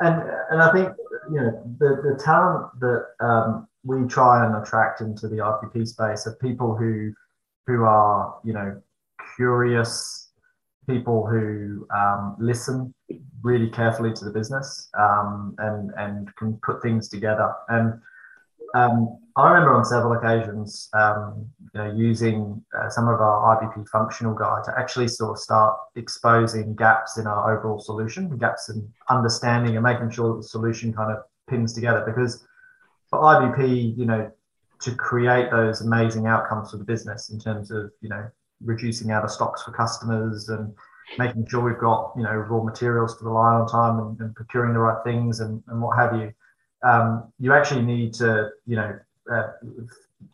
And 0.00 0.22
and 0.50 0.62
I 0.62 0.72
think 0.72 0.88
you 1.30 1.40
know 1.40 1.76
the 1.78 1.88
the 2.02 2.22
talent 2.22 2.80
that 2.80 3.06
um, 3.20 3.68
we 3.84 4.06
try 4.06 4.44
and 4.44 4.56
attract 4.56 5.00
into 5.00 5.28
the 5.28 5.36
IBP 5.36 5.86
space 5.86 6.26
are 6.26 6.36
people 6.36 6.76
who 6.76 7.12
who 7.66 7.82
are 7.84 8.38
you 8.44 8.52
know 8.52 8.80
curious, 9.36 10.32
people 10.88 11.26
who 11.26 11.86
um, 11.94 12.36
listen 12.38 12.94
really 13.42 13.70
carefully 13.70 14.12
to 14.12 14.24
the 14.24 14.30
business 14.30 14.88
um, 14.98 15.54
and 15.58 15.92
and 15.96 16.34
can 16.36 16.58
put 16.64 16.82
things 16.82 17.08
together. 17.08 17.52
And 17.68 18.00
um, 18.74 19.18
I 19.36 19.48
remember 19.50 19.74
on 19.74 19.84
several 19.84 20.12
occasions, 20.12 20.88
um, 20.92 21.48
you 21.74 21.80
know, 21.80 21.92
using 21.92 22.62
uh, 22.78 22.88
some 22.88 23.08
of 23.08 23.20
our 23.20 23.56
IBP 23.56 23.88
functional 23.88 24.34
guide 24.34 24.64
to 24.64 24.74
actually 24.78 25.08
sort 25.08 25.32
of 25.32 25.38
start 25.38 25.76
exposing 25.96 26.74
gaps 26.76 27.16
in 27.16 27.26
our 27.26 27.56
overall 27.56 27.80
solution, 27.80 28.36
gaps 28.38 28.68
in 28.68 28.88
understanding 29.08 29.76
and 29.76 29.82
making 29.82 30.10
sure 30.10 30.34
that 30.34 30.42
the 30.42 30.48
solution 30.48 30.92
kind 30.92 31.10
of 31.10 31.22
pins 31.48 31.72
together. 31.72 32.04
Because 32.04 32.46
for 33.10 33.20
IBP, 33.20 33.96
you 33.96 34.06
know, 34.06 34.30
to 34.82 34.94
create 34.94 35.50
those 35.50 35.82
amazing 35.82 36.26
outcomes 36.26 36.70
for 36.70 36.78
the 36.78 36.84
business 36.84 37.30
in 37.30 37.38
terms 37.38 37.70
of, 37.70 37.90
you 38.00 38.08
know, 38.08 38.28
reducing 38.64 39.10
out 39.10 39.24
of 39.24 39.30
stocks 39.30 39.62
for 39.62 39.72
customers 39.72 40.48
and 40.48 40.72
making 41.18 41.46
sure 41.46 41.60
we've 41.60 41.78
got, 41.78 42.12
you 42.16 42.22
know, 42.22 42.32
raw 42.32 42.62
materials 42.62 43.18
to 43.18 43.24
the 43.24 43.30
line 43.30 43.60
on 43.60 43.68
time 43.68 43.98
and, 43.98 44.20
and 44.20 44.34
procuring 44.34 44.72
the 44.72 44.78
right 44.78 45.02
things 45.04 45.40
and, 45.40 45.62
and 45.68 45.82
what 45.82 45.98
have 45.98 46.14
you 46.14 46.32
um, 46.82 47.32
you 47.38 47.52
actually 47.52 47.82
need 47.82 48.14
to, 48.14 48.50
you 48.66 48.76
know, 48.76 48.98
uh, 49.30 49.48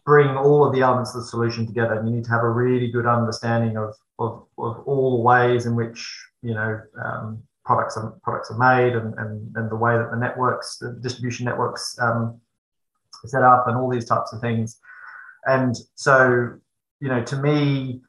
bring 0.04 0.28
all 0.36 0.64
of 0.64 0.74
the 0.74 0.80
elements 0.80 1.14
of 1.14 1.22
the 1.22 1.26
solution 1.26 1.66
together. 1.66 1.94
And 1.94 2.08
you 2.08 2.14
need 2.14 2.24
to 2.24 2.30
have 2.30 2.42
a 2.42 2.48
really 2.48 2.90
good 2.90 3.06
understanding 3.06 3.76
of, 3.76 3.94
of, 4.18 4.46
of 4.58 4.82
all 4.86 5.16
the 5.16 5.22
ways 5.22 5.66
in 5.66 5.74
which, 5.74 6.26
you 6.42 6.54
know, 6.54 6.80
um, 7.04 7.42
products 7.64 7.96
are, 7.96 8.10
products 8.22 8.50
are 8.50 8.58
made 8.58 8.94
and, 8.94 9.14
and, 9.14 9.56
and 9.56 9.70
the 9.70 9.76
way 9.76 9.96
that 9.96 10.10
the 10.10 10.16
networks, 10.16 10.78
the 10.78 10.92
distribution 11.02 11.44
networks 11.44 11.98
um, 12.00 12.40
set 13.24 13.42
up 13.42 13.66
and 13.66 13.76
all 13.76 13.90
these 13.90 14.06
types 14.06 14.32
of 14.32 14.40
things. 14.40 14.78
And 15.44 15.74
so, 15.94 16.54
you 17.00 17.08
know, 17.08 17.22
to 17.24 17.36
me, 17.36 18.00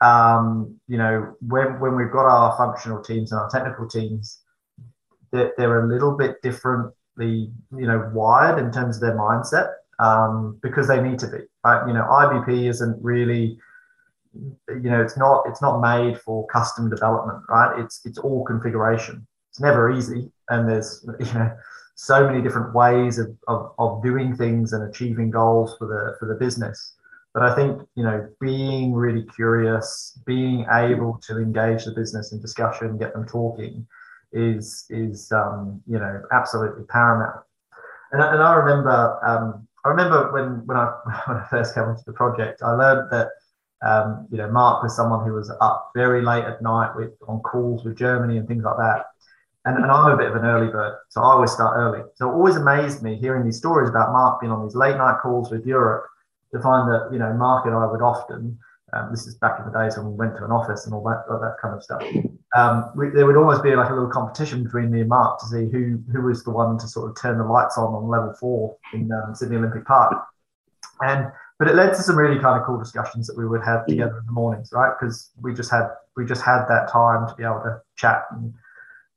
um, 0.00 0.78
you 0.88 0.98
know, 0.98 1.34
when, 1.40 1.80
when 1.80 1.96
we've 1.96 2.12
got 2.12 2.26
our 2.26 2.56
functional 2.56 3.02
teams 3.02 3.32
and 3.32 3.40
our 3.40 3.48
technical 3.50 3.88
teams, 3.88 4.40
they're, 5.30 5.52
they're 5.56 5.84
a 5.84 5.88
little 5.88 6.16
bit 6.16 6.42
differently, 6.42 6.94
you 7.18 7.86
know 7.86 8.10
wired 8.14 8.58
in 8.58 8.72
terms 8.72 8.96
of 8.96 9.02
their 9.02 9.16
mindset 9.16 9.72
um, 9.98 10.58
because 10.62 10.88
they 10.88 11.00
need 11.00 11.18
to 11.20 11.26
be. 11.26 11.38
Right? 11.64 11.86
You 11.86 11.94
know, 11.94 12.02
IBP 12.02 12.68
isn't 12.68 13.02
really 13.02 13.58
you 14.34 14.90
know 14.90 15.02
it's 15.02 15.16
not 15.16 15.44
it's 15.46 15.60
not 15.60 15.80
made 15.80 16.18
for 16.18 16.46
custom 16.46 16.88
development 16.88 17.42
right 17.48 17.78
it's 17.78 18.00
it's 18.04 18.18
all 18.18 18.44
configuration 18.44 19.26
it's 19.50 19.60
never 19.60 19.90
easy 19.90 20.30
and 20.48 20.68
there's 20.68 21.06
you 21.20 21.32
know 21.34 21.54
so 21.94 22.26
many 22.26 22.42
different 22.42 22.74
ways 22.74 23.18
of, 23.18 23.36
of, 23.48 23.72
of 23.78 24.02
doing 24.02 24.34
things 24.34 24.72
and 24.72 24.88
achieving 24.88 25.30
goals 25.30 25.76
for 25.78 25.86
the 25.86 26.16
for 26.18 26.26
the 26.26 26.34
business 26.34 26.94
But 27.34 27.44
I 27.44 27.54
think 27.54 27.80
you 27.94 28.04
know 28.04 28.28
being 28.40 28.92
really 28.94 29.24
curious, 29.34 30.18
being 30.26 30.66
able 30.70 31.18
to 31.26 31.38
engage 31.38 31.84
the 31.84 31.92
business 31.92 32.32
in 32.32 32.40
discussion, 32.40 32.98
get 32.98 33.12
them 33.14 33.26
talking, 33.26 33.86
is 34.32 34.84
is 34.90 35.32
um, 35.32 35.82
you 35.86 35.98
know 35.98 36.22
absolutely 36.32 36.84
paramount. 36.84 37.40
And, 38.12 38.22
and 38.22 38.42
I 38.42 38.54
remember 38.54 39.18
um, 39.26 39.66
I 39.84 39.88
remember 39.88 40.32
when 40.32 40.66
when 40.66 40.76
I 40.76 40.86
when 41.26 41.36
I 41.38 41.46
first 41.48 41.74
came 41.74 41.84
into 41.84 42.04
the 42.06 42.12
project, 42.12 42.62
I 42.62 42.72
learned 42.72 43.10
that 43.10 43.28
um, 43.82 44.28
you 44.30 44.38
know 44.38 44.50
Mark 44.50 44.82
was 44.82 44.94
someone 44.94 45.26
who 45.26 45.32
was 45.32 45.50
up 45.60 45.90
very 45.94 46.22
late 46.22 46.44
at 46.44 46.62
night 46.62 46.94
with 46.96 47.12
on 47.28 47.40
calls 47.40 47.84
with 47.84 47.96
Germany 47.96 48.36
and 48.38 48.46
things 48.46 48.64
like 48.64 48.76
that. 48.76 49.06
And, 49.64 49.76
and 49.76 49.90
I'm 49.90 50.12
a 50.12 50.16
bit 50.16 50.26
of 50.26 50.36
an 50.36 50.44
early 50.44 50.70
bird, 50.72 50.98
so 51.08 51.20
I 51.20 51.34
always 51.34 51.52
start 51.52 51.76
early. 51.76 52.02
So 52.14 52.28
it 52.28 52.32
always 52.32 52.56
amazed 52.56 53.02
me 53.02 53.16
hearing 53.16 53.44
these 53.44 53.58
stories 53.58 53.88
about 53.88 54.12
Mark 54.12 54.40
being 54.40 54.52
on 54.52 54.64
these 54.64 54.74
late 54.74 54.96
night 54.96 55.18
calls 55.22 55.52
with 55.52 55.64
Europe 55.64 56.06
to 56.52 56.60
find 56.60 56.90
that 56.90 57.10
you 57.12 57.18
know 57.18 57.32
Mark 57.32 57.66
and 57.66 57.74
I 57.74 57.86
would 57.86 58.02
often 58.02 58.58
um, 58.92 59.08
this 59.10 59.26
is 59.26 59.36
back 59.36 59.58
in 59.58 59.70
the 59.70 59.78
days 59.78 59.96
when 59.96 60.10
we 60.10 60.12
went 60.12 60.36
to 60.36 60.44
an 60.44 60.50
office 60.50 60.84
and 60.84 60.94
all 60.94 61.02
that, 61.04 61.24
all 61.30 61.40
that 61.40 61.56
kind 61.62 61.74
of 61.74 61.82
stuff. 61.82 62.02
Um, 62.54 62.92
we, 62.94 63.08
there 63.08 63.24
would 63.24 63.36
always 63.36 63.58
be 63.60 63.74
like 63.74 63.88
a 63.88 63.94
little 63.94 64.10
competition 64.10 64.62
between 64.62 64.90
me 64.90 65.00
and 65.00 65.08
Mark 65.08 65.40
to 65.40 65.46
see 65.46 65.70
who 65.70 65.98
who 66.12 66.22
was 66.22 66.44
the 66.44 66.50
one 66.50 66.76
to 66.78 66.86
sort 66.86 67.10
of 67.10 67.16
turn 67.20 67.38
the 67.38 67.44
lights 67.44 67.78
on 67.78 67.94
on 67.94 68.08
level 68.08 68.34
four 68.38 68.76
in 68.92 69.10
um, 69.10 69.34
Sydney 69.34 69.56
Olympic 69.56 69.86
Park. 69.86 70.22
And 71.00 71.32
but 71.58 71.68
it 71.68 71.74
led 71.74 71.90
to 71.90 72.02
some 72.02 72.16
really 72.16 72.38
kind 72.38 72.60
of 72.60 72.66
cool 72.66 72.78
discussions 72.78 73.26
that 73.28 73.38
we 73.38 73.46
would 73.46 73.64
have 73.64 73.86
together 73.86 74.18
in 74.18 74.26
the 74.26 74.32
mornings, 74.32 74.70
right? 74.72 74.92
Because 74.98 75.30
we 75.40 75.54
just 75.54 75.70
had 75.70 75.88
we 76.16 76.26
just 76.26 76.42
had 76.42 76.66
that 76.66 76.90
time 76.92 77.26
to 77.26 77.34
be 77.34 77.44
able 77.44 77.62
to 77.64 77.80
chat 77.96 78.24
and 78.32 78.52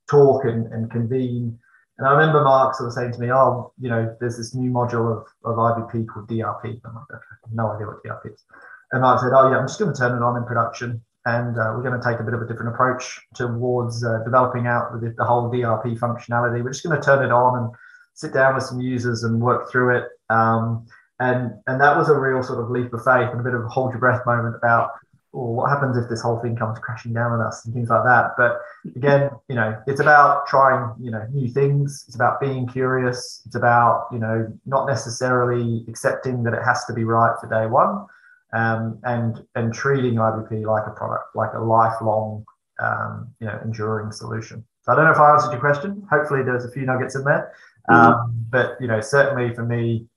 talk 0.10 0.46
and, 0.46 0.72
and 0.72 0.92
convene. 0.92 1.58
And 1.98 2.08
I 2.08 2.12
remember 2.12 2.44
Mark 2.44 2.76
sort 2.76 2.88
of 2.88 2.94
saying 2.94 3.14
to 3.14 3.20
me, 3.20 3.32
"Oh, 3.32 3.72
you 3.80 3.90
know, 3.90 4.16
there's 4.20 4.38
this 4.38 4.54
new 4.54 4.70
module 4.70 5.12
of, 5.16 5.26
of 5.46 5.58
IBP 5.58 6.08
called 6.08 6.28
DRP." 6.28 6.82
I'm 6.86 6.96
like, 6.96 7.06
"I 7.12 7.16
have 7.16 7.54
no 7.54 7.72
idea 7.72 7.88
what 7.88 8.04
DRP 8.04 8.34
is." 8.34 8.44
And 8.92 9.02
Mark 9.02 9.22
said, 9.22 9.32
"Oh 9.34 9.50
yeah, 9.50 9.58
I'm 9.58 9.68
just 9.68 9.80
going 9.80 9.94
to 9.94 9.98
turn 9.98 10.16
it 10.16 10.24
on 10.24 10.36
in 10.36 10.44
production, 10.44 11.02
and 11.26 11.58
uh, 11.58 11.74
we're 11.76 11.84
going 11.84 12.00
to 12.00 12.06
take 12.06 12.20
a 12.20 12.24
bit 12.24 12.34
of 12.34 12.42
a 12.42 12.48
different 12.48 12.74
approach 12.74 13.20
towards 13.34 14.04
uh, 14.04 14.24
developing 14.24 14.68
out 14.68 15.00
the, 15.00 15.14
the, 15.18 15.24
whole 15.24 15.50
DRP 15.50 15.98
functionality. 15.98 16.64
We're 16.64 16.72
just 16.72 16.84
going 16.84 17.00
to 17.00 17.04
turn 17.04 17.24
it 17.24 17.32
on 17.32 17.64
and 17.64 17.74
sit 18.14 18.34
down 18.34 18.56
with 18.56 18.64
some 18.64 18.82
users 18.82 19.24
and 19.24 19.42
work 19.42 19.72
through 19.72 19.98
it." 19.98 20.06
Um, 20.30 20.86
and 21.20 21.54
and 21.68 21.80
that 21.80 21.96
was 21.96 22.10
a 22.10 22.20
real 22.20 22.44
sort 22.44 22.60
of 22.60 22.70
leap 22.70 22.94
of 22.94 23.04
faith 23.04 23.30
and 23.32 23.40
a 23.40 23.44
bit 23.44 23.54
of 23.54 23.64
a 23.64 23.70
hold 23.70 23.92
your 23.92 24.00
breath 24.00 24.26
moment 24.26 24.56
about 24.56 24.92
well, 25.36 25.54
what 25.54 25.70
happens 25.70 25.98
if 25.98 26.08
this 26.10 26.22
whole 26.22 26.40
thing 26.40 26.56
comes 26.56 26.80
crashing 26.80 27.14
down 27.14 27.34
on 27.34 27.42
us 27.42 27.66
and 27.66 27.74
things 27.74 27.90
like 27.90 28.06
that. 28.06 28.32
But 28.38 28.62
again, 28.96 29.30
you 29.50 29.56
know, 29.56 29.78
it's 29.86 30.00
about 30.00 30.48
trying, 30.48 30.94
you 30.98 31.12
know, 31.12 31.28
new 31.34 31.50
things. 31.50 32.06
It's 32.08 32.16
about 32.16 32.40
being 32.40 32.66
curious. 32.68 33.42
It's 33.46 33.56
about, 33.56 34.08
you 34.14 34.20
know, 34.20 34.48
not 34.66 34.88
necessarily 34.88 35.84
accepting 35.90 36.44
that 36.44 36.54
it 36.54 36.64
has 36.64 36.86
to 36.86 36.94
be 36.94 37.04
right 37.04 37.36
for 37.42 37.50
day 37.50 37.66
one 37.66 38.06
um, 38.54 38.98
and 39.04 39.46
and 39.56 39.74
treating 39.74 40.16
IBP 40.16 40.66
like 40.66 40.88
a 40.88 40.92
product, 40.92 41.36
like 41.36 41.54
a 41.54 41.60
lifelong, 41.60 42.46
um, 42.80 43.28
you 43.42 43.48
know, 43.48 43.60
enduring 43.64 44.14
solution. 44.14 44.64
So 44.84 44.94
I 44.94 44.96
don't 44.96 45.04
know 45.04 45.12
if 45.12 45.20
I 45.20 45.34
answered 45.34 45.52
your 45.52 45.60
question. 45.60 46.08
Hopefully, 46.10 46.44
there's 46.44 46.64
a 46.64 46.72
few 46.72 46.86
nuggets 46.86 47.16
in 47.16 47.26
there. 47.26 47.54
Mm-hmm. 47.90 48.08
Um, 48.08 48.46
but 48.50 48.78
you 48.80 48.88
know, 48.88 49.02
certainly 49.02 49.54
for 49.54 49.66
me, 49.66 50.08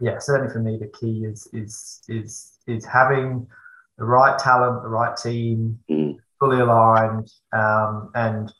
yeah, 0.00 0.18
certainly 0.18 0.52
for 0.52 0.60
me, 0.60 0.78
the 0.78 0.92
key 0.96 1.24
is 1.24 1.48
is 1.52 2.02
is 2.08 2.52
is 2.68 2.84
having 2.84 3.48
the 3.98 4.04
right 4.04 4.38
talent, 4.38 4.82
the 4.82 4.88
right 4.88 5.16
team, 5.16 5.78
mm. 5.90 6.16
fully 6.40 6.60
aligned, 6.60 7.30
um, 7.52 8.10
and 8.14 8.52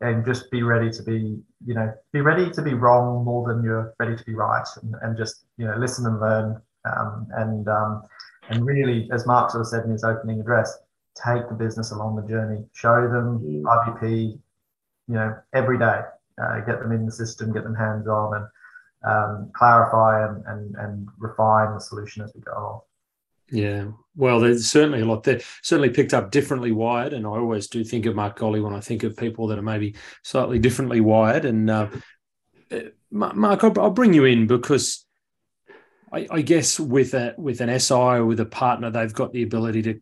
and 0.00 0.24
just 0.24 0.50
be 0.50 0.62
ready 0.62 0.90
to 0.90 1.02
be, 1.02 1.38
you 1.64 1.74
know, 1.74 1.92
be 2.12 2.20
ready 2.20 2.50
to 2.50 2.62
be 2.62 2.74
wrong 2.74 3.24
more 3.24 3.48
than 3.48 3.62
you're 3.64 3.94
ready 3.98 4.16
to 4.16 4.24
be 4.24 4.34
right, 4.34 4.66
and, 4.82 4.94
and 5.02 5.16
just 5.16 5.46
you 5.56 5.66
know 5.66 5.76
listen 5.76 6.06
and 6.06 6.20
learn, 6.20 6.60
um, 6.84 7.26
and 7.36 7.68
um, 7.68 8.02
and 8.50 8.66
really, 8.66 9.08
as 9.12 9.26
Mark 9.26 9.50
sort 9.50 9.62
of 9.62 9.68
said 9.68 9.84
in 9.84 9.90
his 9.90 10.04
opening 10.04 10.40
address, 10.40 10.76
take 11.14 11.48
the 11.48 11.54
business 11.54 11.90
along 11.90 12.16
the 12.16 12.28
journey, 12.28 12.64
show 12.72 13.08
them 13.08 13.40
mm. 13.40 13.62
IBP, 13.62 14.38
you 15.08 15.14
know, 15.14 15.34
every 15.54 15.78
day, 15.78 16.00
uh, 16.42 16.60
get 16.60 16.80
them 16.80 16.92
in 16.92 17.06
the 17.06 17.12
system, 17.12 17.52
get 17.52 17.64
them 17.64 17.74
hands 17.74 18.06
on, 18.06 18.34
and 18.36 18.46
um, 19.10 19.50
clarify 19.54 20.28
and, 20.28 20.44
and 20.46 20.74
and 20.76 21.08
refine 21.18 21.72
the 21.72 21.80
solution 21.80 22.22
as 22.22 22.32
we 22.34 22.42
go 22.42 22.52
along. 22.52 22.80
Yeah, 23.54 23.92
well, 24.16 24.40
there's 24.40 24.68
certainly 24.68 25.00
a 25.00 25.04
lot 25.04 25.22
there. 25.22 25.40
Certainly 25.62 25.90
picked 25.90 26.12
up 26.12 26.32
differently 26.32 26.72
wired, 26.72 27.12
and 27.12 27.24
I 27.24 27.30
always 27.30 27.68
do 27.68 27.84
think 27.84 28.04
of 28.04 28.16
Mark 28.16 28.36
Golley 28.36 28.60
when 28.60 28.74
I 28.74 28.80
think 28.80 29.04
of 29.04 29.16
people 29.16 29.46
that 29.46 29.60
are 29.60 29.62
maybe 29.62 29.94
slightly 30.24 30.58
differently 30.58 31.00
wired. 31.00 31.44
And 31.44 31.70
uh, 31.70 31.88
uh 32.72 32.80
Mark, 33.12 33.62
I'll, 33.62 33.90
bring 33.90 34.12
you 34.12 34.24
in 34.24 34.48
because 34.48 35.06
I, 36.12 36.26
I, 36.28 36.42
guess 36.42 36.80
with 36.80 37.14
a 37.14 37.36
with 37.38 37.60
an 37.60 37.78
SI 37.78 37.94
or 37.94 38.26
with 38.26 38.40
a 38.40 38.44
partner, 38.44 38.90
they've 38.90 39.14
got 39.14 39.32
the 39.32 39.44
ability 39.44 39.82
to 39.82 40.00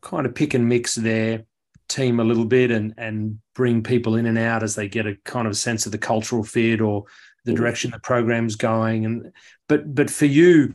kind 0.00 0.24
of 0.24 0.34
pick 0.34 0.54
and 0.54 0.66
mix 0.66 0.94
their 0.94 1.44
team 1.88 2.20
a 2.20 2.24
little 2.24 2.46
bit 2.46 2.70
and 2.70 2.94
and 2.96 3.38
bring 3.54 3.82
people 3.82 4.16
in 4.16 4.24
and 4.24 4.38
out 4.38 4.62
as 4.62 4.76
they 4.76 4.88
get 4.88 5.06
a 5.06 5.16
kind 5.24 5.46
of 5.46 5.58
sense 5.58 5.84
of 5.84 5.92
the 5.92 5.98
cultural 5.98 6.42
fit 6.42 6.80
or 6.80 7.04
the 7.44 7.52
mm. 7.52 7.56
direction 7.56 7.90
the 7.90 7.98
program's 7.98 8.56
going. 8.56 9.04
And 9.04 9.30
but 9.68 9.94
but 9.94 10.08
for 10.08 10.24
you, 10.24 10.72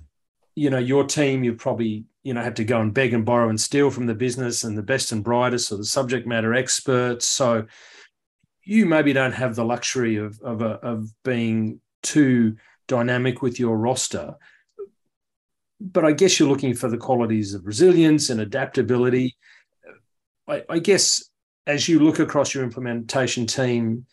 you 0.54 0.70
know, 0.70 0.78
your 0.78 1.06
team, 1.06 1.44
you've 1.44 1.58
probably 1.58 2.06
you 2.24 2.34
know 2.34 2.42
had 2.42 2.56
to 2.58 2.66
go 2.66 2.82
and 2.82 2.94
beg 2.94 3.14
and 3.14 3.26
borrow 3.26 3.50
and 3.50 3.60
steal 3.60 3.90
from 3.90 4.06
the 4.06 4.16
business 4.16 4.64
and 4.64 4.78
the 4.78 4.84
best 4.84 5.12
and 5.12 5.24
brightest 5.24 5.72
or 5.72 5.78
the 5.78 5.86
subject 5.86 6.28
matter 6.28 6.54
experts. 6.54 7.28
So 7.28 7.66
you 8.64 8.86
maybe 8.86 9.14
don't 9.14 9.34
have 9.34 9.56
the 9.56 9.66
luxury 9.66 10.18
of 10.18 10.40
of, 10.42 10.62
a, 10.62 10.72
of 10.82 11.10
being 11.24 11.82
too 12.04 12.56
dynamic 12.88 13.42
with 13.42 13.60
your 13.60 13.78
roster 13.78 14.36
but 15.80 16.06
i 16.06 16.12
guess 16.12 16.40
you're 16.40 16.50
looking 16.50 16.74
for 16.74 16.90
the 16.90 16.98
qualities 16.98 17.54
of 17.54 17.66
resilience 17.66 18.30
and 18.30 18.42
adaptability. 18.42 19.38
I, 20.48 20.64
I 20.70 20.80
guess 20.80 21.30
as 21.68 21.88
you 21.88 22.00
look 22.00 22.20
across 22.20 22.54
your 22.54 22.64
implementation 22.64 23.46
team 23.46 24.06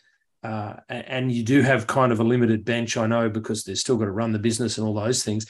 uh, 0.43 0.75
and 0.87 1.31
you 1.31 1.43
do 1.43 1.61
have 1.61 1.87
kind 1.87 2.11
of 2.11 2.19
a 2.19 2.23
limited 2.23 2.63
bench, 2.63 2.95
I 2.95 3.07
know, 3.07 3.29
because 3.29 3.63
they're 3.63 3.75
still 3.75 3.97
got 3.97 4.05
to 4.05 4.11
run 4.11 4.31
the 4.31 4.39
business 4.39 4.77
and 4.77 4.87
all 4.87 4.93
those 4.93 5.23
things 5.23 5.47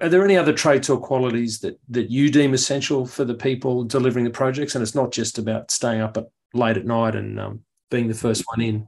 are 0.00 0.08
there 0.08 0.24
any 0.24 0.36
other 0.36 0.52
traits 0.52 0.90
or 0.90 1.00
qualities 1.00 1.60
that 1.60 1.78
that 1.88 2.10
you 2.10 2.30
deem 2.30 2.54
essential 2.54 3.06
for 3.06 3.24
the 3.24 3.34
people 3.34 3.84
delivering 3.84 4.24
the 4.24 4.30
projects? 4.30 4.74
And 4.74 4.82
it's 4.82 4.94
not 4.94 5.12
just 5.12 5.38
about 5.38 5.70
staying 5.70 6.00
up 6.00 6.16
at, 6.16 6.26
late 6.54 6.76
at 6.76 6.86
night 6.86 7.14
and 7.14 7.38
um, 7.40 7.60
being 7.90 8.08
the 8.08 8.14
first 8.14 8.44
one 8.46 8.60
in. 8.60 8.86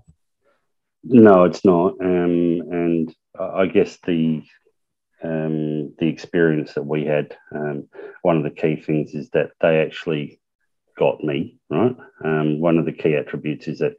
No, 1.04 1.44
it's 1.44 1.64
not. 1.64 1.94
Um, 2.00 2.62
and 2.70 3.14
I 3.38 3.66
guess 3.66 3.98
the 4.06 4.42
um, 5.22 5.94
the 5.98 6.08
experience 6.08 6.74
that 6.74 6.86
we 6.86 7.04
had, 7.04 7.36
um, 7.54 7.88
one 8.22 8.36
of 8.36 8.42
the 8.42 8.50
key 8.50 8.76
things 8.76 9.14
is 9.14 9.30
that 9.30 9.50
they 9.60 9.80
actually 9.80 10.40
got 10.98 11.22
me 11.22 11.58
right. 11.70 11.96
Um, 12.24 12.60
one 12.60 12.78
of 12.78 12.84
the 12.84 12.92
key 12.92 13.14
attributes 13.14 13.68
is 13.68 13.78
that 13.78 13.96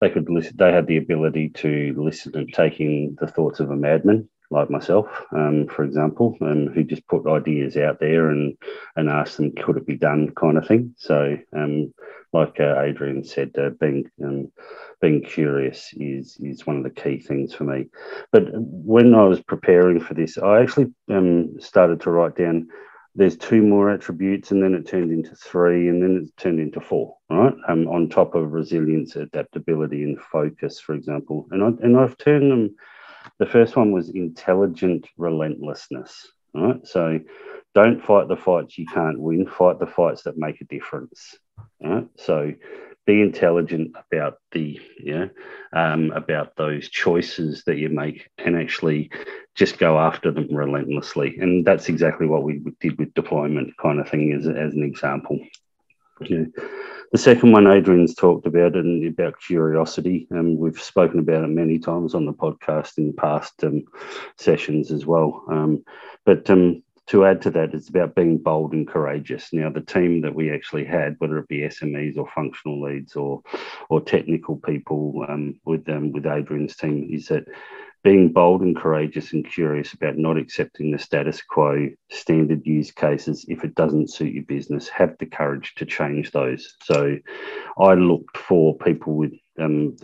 they 0.00 0.08
could 0.08 0.30
listen. 0.30 0.54
They 0.56 0.72
had 0.72 0.86
the 0.86 0.96
ability 0.96 1.50
to 1.56 1.94
listen 1.96 2.36
and 2.36 2.52
take 2.52 2.80
in 2.80 3.16
the 3.20 3.26
thoughts 3.26 3.60
of 3.60 3.70
a 3.70 3.76
madman 3.76 4.28
like 4.50 4.68
myself, 4.68 5.06
um, 5.32 5.66
for 5.68 5.84
example, 5.84 6.36
um, 6.40 6.66
who 6.66 6.82
just 6.82 7.06
put 7.06 7.26
ideas 7.28 7.76
out 7.76 8.00
there 8.00 8.30
and 8.30 8.56
and 8.96 9.08
asked 9.08 9.36
them, 9.36 9.52
could 9.52 9.76
it 9.76 9.86
be 9.86 9.96
done, 9.96 10.32
kind 10.34 10.58
of 10.58 10.66
thing. 10.66 10.94
So, 10.98 11.36
um, 11.56 11.94
like 12.32 12.58
uh, 12.58 12.80
Adrian 12.80 13.24
said, 13.24 13.52
uh, 13.56 13.70
being 13.80 14.10
um, 14.22 14.50
being 15.00 15.22
curious 15.22 15.90
is 15.96 16.36
is 16.40 16.66
one 16.66 16.78
of 16.78 16.82
the 16.82 16.90
key 16.90 17.20
things 17.20 17.54
for 17.54 17.64
me. 17.64 17.86
But 18.32 18.48
when 18.52 19.14
I 19.14 19.24
was 19.24 19.40
preparing 19.40 20.00
for 20.00 20.14
this, 20.14 20.36
I 20.36 20.60
actually 20.62 20.92
um, 21.10 21.60
started 21.60 22.00
to 22.02 22.10
write 22.10 22.36
down. 22.36 22.68
There's 23.16 23.36
two 23.36 23.60
more 23.60 23.90
attributes, 23.90 24.52
and 24.52 24.62
then 24.62 24.74
it 24.74 24.86
turned 24.86 25.10
into 25.10 25.34
three, 25.34 25.88
and 25.88 26.00
then 26.00 26.24
it 26.24 26.40
turned 26.40 26.60
into 26.60 26.80
four. 26.80 27.16
Right, 27.28 27.54
um, 27.68 27.88
on 27.88 28.08
top 28.08 28.34
of 28.34 28.52
resilience, 28.52 29.16
adaptability, 29.16 30.02
and 30.04 30.20
focus, 30.20 30.80
for 30.80 30.94
example. 30.94 31.46
And 31.50 31.62
I 31.62 31.66
and 31.84 31.96
I've 31.96 32.16
turned 32.18 32.50
them 32.50 32.76
the 33.38 33.46
first 33.46 33.76
one 33.76 33.92
was 33.92 34.10
intelligent 34.10 35.06
relentlessness. 35.16 36.28
Right. 36.54 36.84
So 36.86 37.20
don't 37.74 38.04
fight 38.04 38.28
the 38.28 38.36
fights 38.36 38.76
you 38.76 38.86
can't 38.86 39.20
win, 39.20 39.46
fight 39.46 39.78
the 39.78 39.86
fights 39.86 40.22
that 40.24 40.36
make 40.36 40.60
a 40.60 40.64
difference. 40.64 41.36
Right. 41.80 42.08
So 42.16 42.52
be 43.06 43.22
intelligent 43.22 43.96
about 43.96 44.38
the 44.52 44.80
yeah 44.98 45.26
um, 45.72 46.12
about 46.12 46.54
those 46.56 46.88
choices 46.88 47.64
that 47.64 47.76
you 47.76 47.88
make 47.88 48.28
and 48.38 48.56
actually 48.56 49.10
just 49.54 49.78
go 49.78 49.98
after 49.98 50.30
them 50.30 50.48
relentlessly 50.54 51.36
and 51.38 51.64
that's 51.64 51.88
exactly 51.88 52.26
what 52.26 52.42
we 52.42 52.62
did 52.80 52.98
with 52.98 53.12
deployment 53.14 53.76
kind 53.78 53.98
of 53.98 54.08
thing 54.08 54.32
as, 54.32 54.46
as 54.46 54.74
an 54.74 54.82
example 54.82 55.38
The 56.20 57.18
second 57.18 57.50
one, 57.50 57.66
Adrian's 57.66 58.14
talked 58.14 58.46
about 58.46 58.76
and 58.76 59.04
about 59.06 59.40
curiosity, 59.40 60.28
and 60.30 60.38
um, 60.40 60.58
we've 60.58 60.80
spoken 60.80 61.18
about 61.18 61.42
it 61.42 61.48
many 61.48 61.78
times 61.78 62.14
on 62.14 62.24
the 62.24 62.32
podcast 62.32 62.98
in 62.98 63.12
past 63.12 63.64
um, 63.64 63.82
sessions 64.36 64.92
as 64.92 65.06
well. 65.06 65.42
Um, 65.50 65.84
but 66.24 66.48
um, 66.48 66.84
to 67.08 67.24
add 67.24 67.42
to 67.42 67.50
that, 67.50 67.74
it's 67.74 67.88
about 67.88 68.14
being 68.14 68.38
bold 68.38 68.72
and 68.72 68.86
courageous. 68.86 69.52
Now, 69.52 69.70
the 69.70 69.80
team 69.80 70.20
that 70.20 70.32
we 70.32 70.52
actually 70.52 70.84
had, 70.84 71.16
whether 71.18 71.38
it 71.38 71.48
be 71.48 71.62
SMEs 71.62 72.16
or 72.16 72.28
functional 72.32 72.80
leads 72.80 73.16
or 73.16 73.42
or 73.88 74.00
technical 74.00 74.56
people 74.56 75.26
um, 75.28 75.58
with 75.64 75.88
um, 75.88 76.12
with 76.12 76.26
Adrian's 76.26 76.76
team, 76.76 77.08
is 77.10 77.26
that 77.26 77.44
being 78.02 78.32
bold 78.32 78.62
and 78.62 78.76
courageous 78.76 79.32
and 79.32 79.48
curious 79.50 79.92
about 79.92 80.16
not 80.16 80.36
accepting 80.38 80.90
the 80.90 80.98
status 80.98 81.42
quo 81.42 81.88
standard 82.10 82.64
use 82.64 82.90
cases 82.90 83.44
if 83.48 83.64
it 83.64 83.74
doesn't 83.74 84.10
suit 84.10 84.32
your 84.32 84.44
business 84.44 84.88
have 84.88 85.16
the 85.18 85.26
courage 85.26 85.74
to 85.74 85.84
change 85.84 86.30
those 86.30 86.76
so 86.82 87.16
i 87.78 87.94
looked 87.94 88.36
for 88.36 88.76
people 88.78 89.14
with 89.14 89.32
um, 89.58 89.94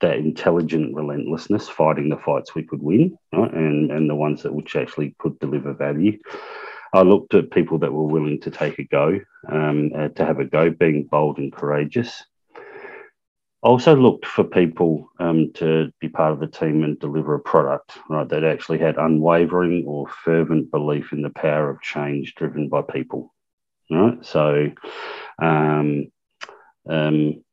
that 0.00 0.16
intelligent 0.18 0.94
relentlessness 0.94 1.68
fighting 1.68 2.08
the 2.08 2.18
fights 2.18 2.54
we 2.54 2.62
could 2.62 2.82
win 2.82 3.16
right? 3.32 3.52
and 3.54 3.90
and 3.90 4.10
the 4.10 4.14
ones 4.14 4.42
that 4.42 4.54
which 4.54 4.76
actually 4.76 5.14
could 5.18 5.38
deliver 5.38 5.72
value 5.72 6.18
I 6.94 7.02
looked 7.02 7.34
at 7.34 7.50
people 7.50 7.78
that 7.80 7.92
were 7.92 8.06
willing 8.06 8.40
to 8.40 8.50
take 8.50 8.78
a 8.78 8.84
go, 8.84 9.20
um, 9.46 9.90
uh, 9.94 10.08
to 10.08 10.24
have 10.24 10.38
a 10.40 10.44
go, 10.46 10.70
being 10.70 11.04
bold 11.04 11.36
and 11.36 11.52
courageous 11.52 12.24
also 13.62 13.96
looked 13.96 14.24
for 14.24 14.44
people 14.44 15.10
um, 15.18 15.52
to 15.54 15.92
be 16.00 16.08
part 16.08 16.32
of 16.32 16.40
the 16.40 16.46
team 16.46 16.84
and 16.84 16.98
deliver 16.98 17.34
a 17.34 17.40
product 17.40 17.98
right 18.08 18.28
that 18.28 18.44
actually 18.44 18.78
had 18.78 18.96
unwavering 18.96 19.84
or 19.86 20.08
fervent 20.08 20.70
belief 20.70 21.12
in 21.12 21.22
the 21.22 21.30
power 21.30 21.68
of 21.68 21.82
change 21.82 22.34
driven 22.36 22.68
by 22.68 22.82
people 22.82 23.34
right? 23.90 24.24
So 24.24 24.70
um, 25.40 26.10
um, 26.88 27.44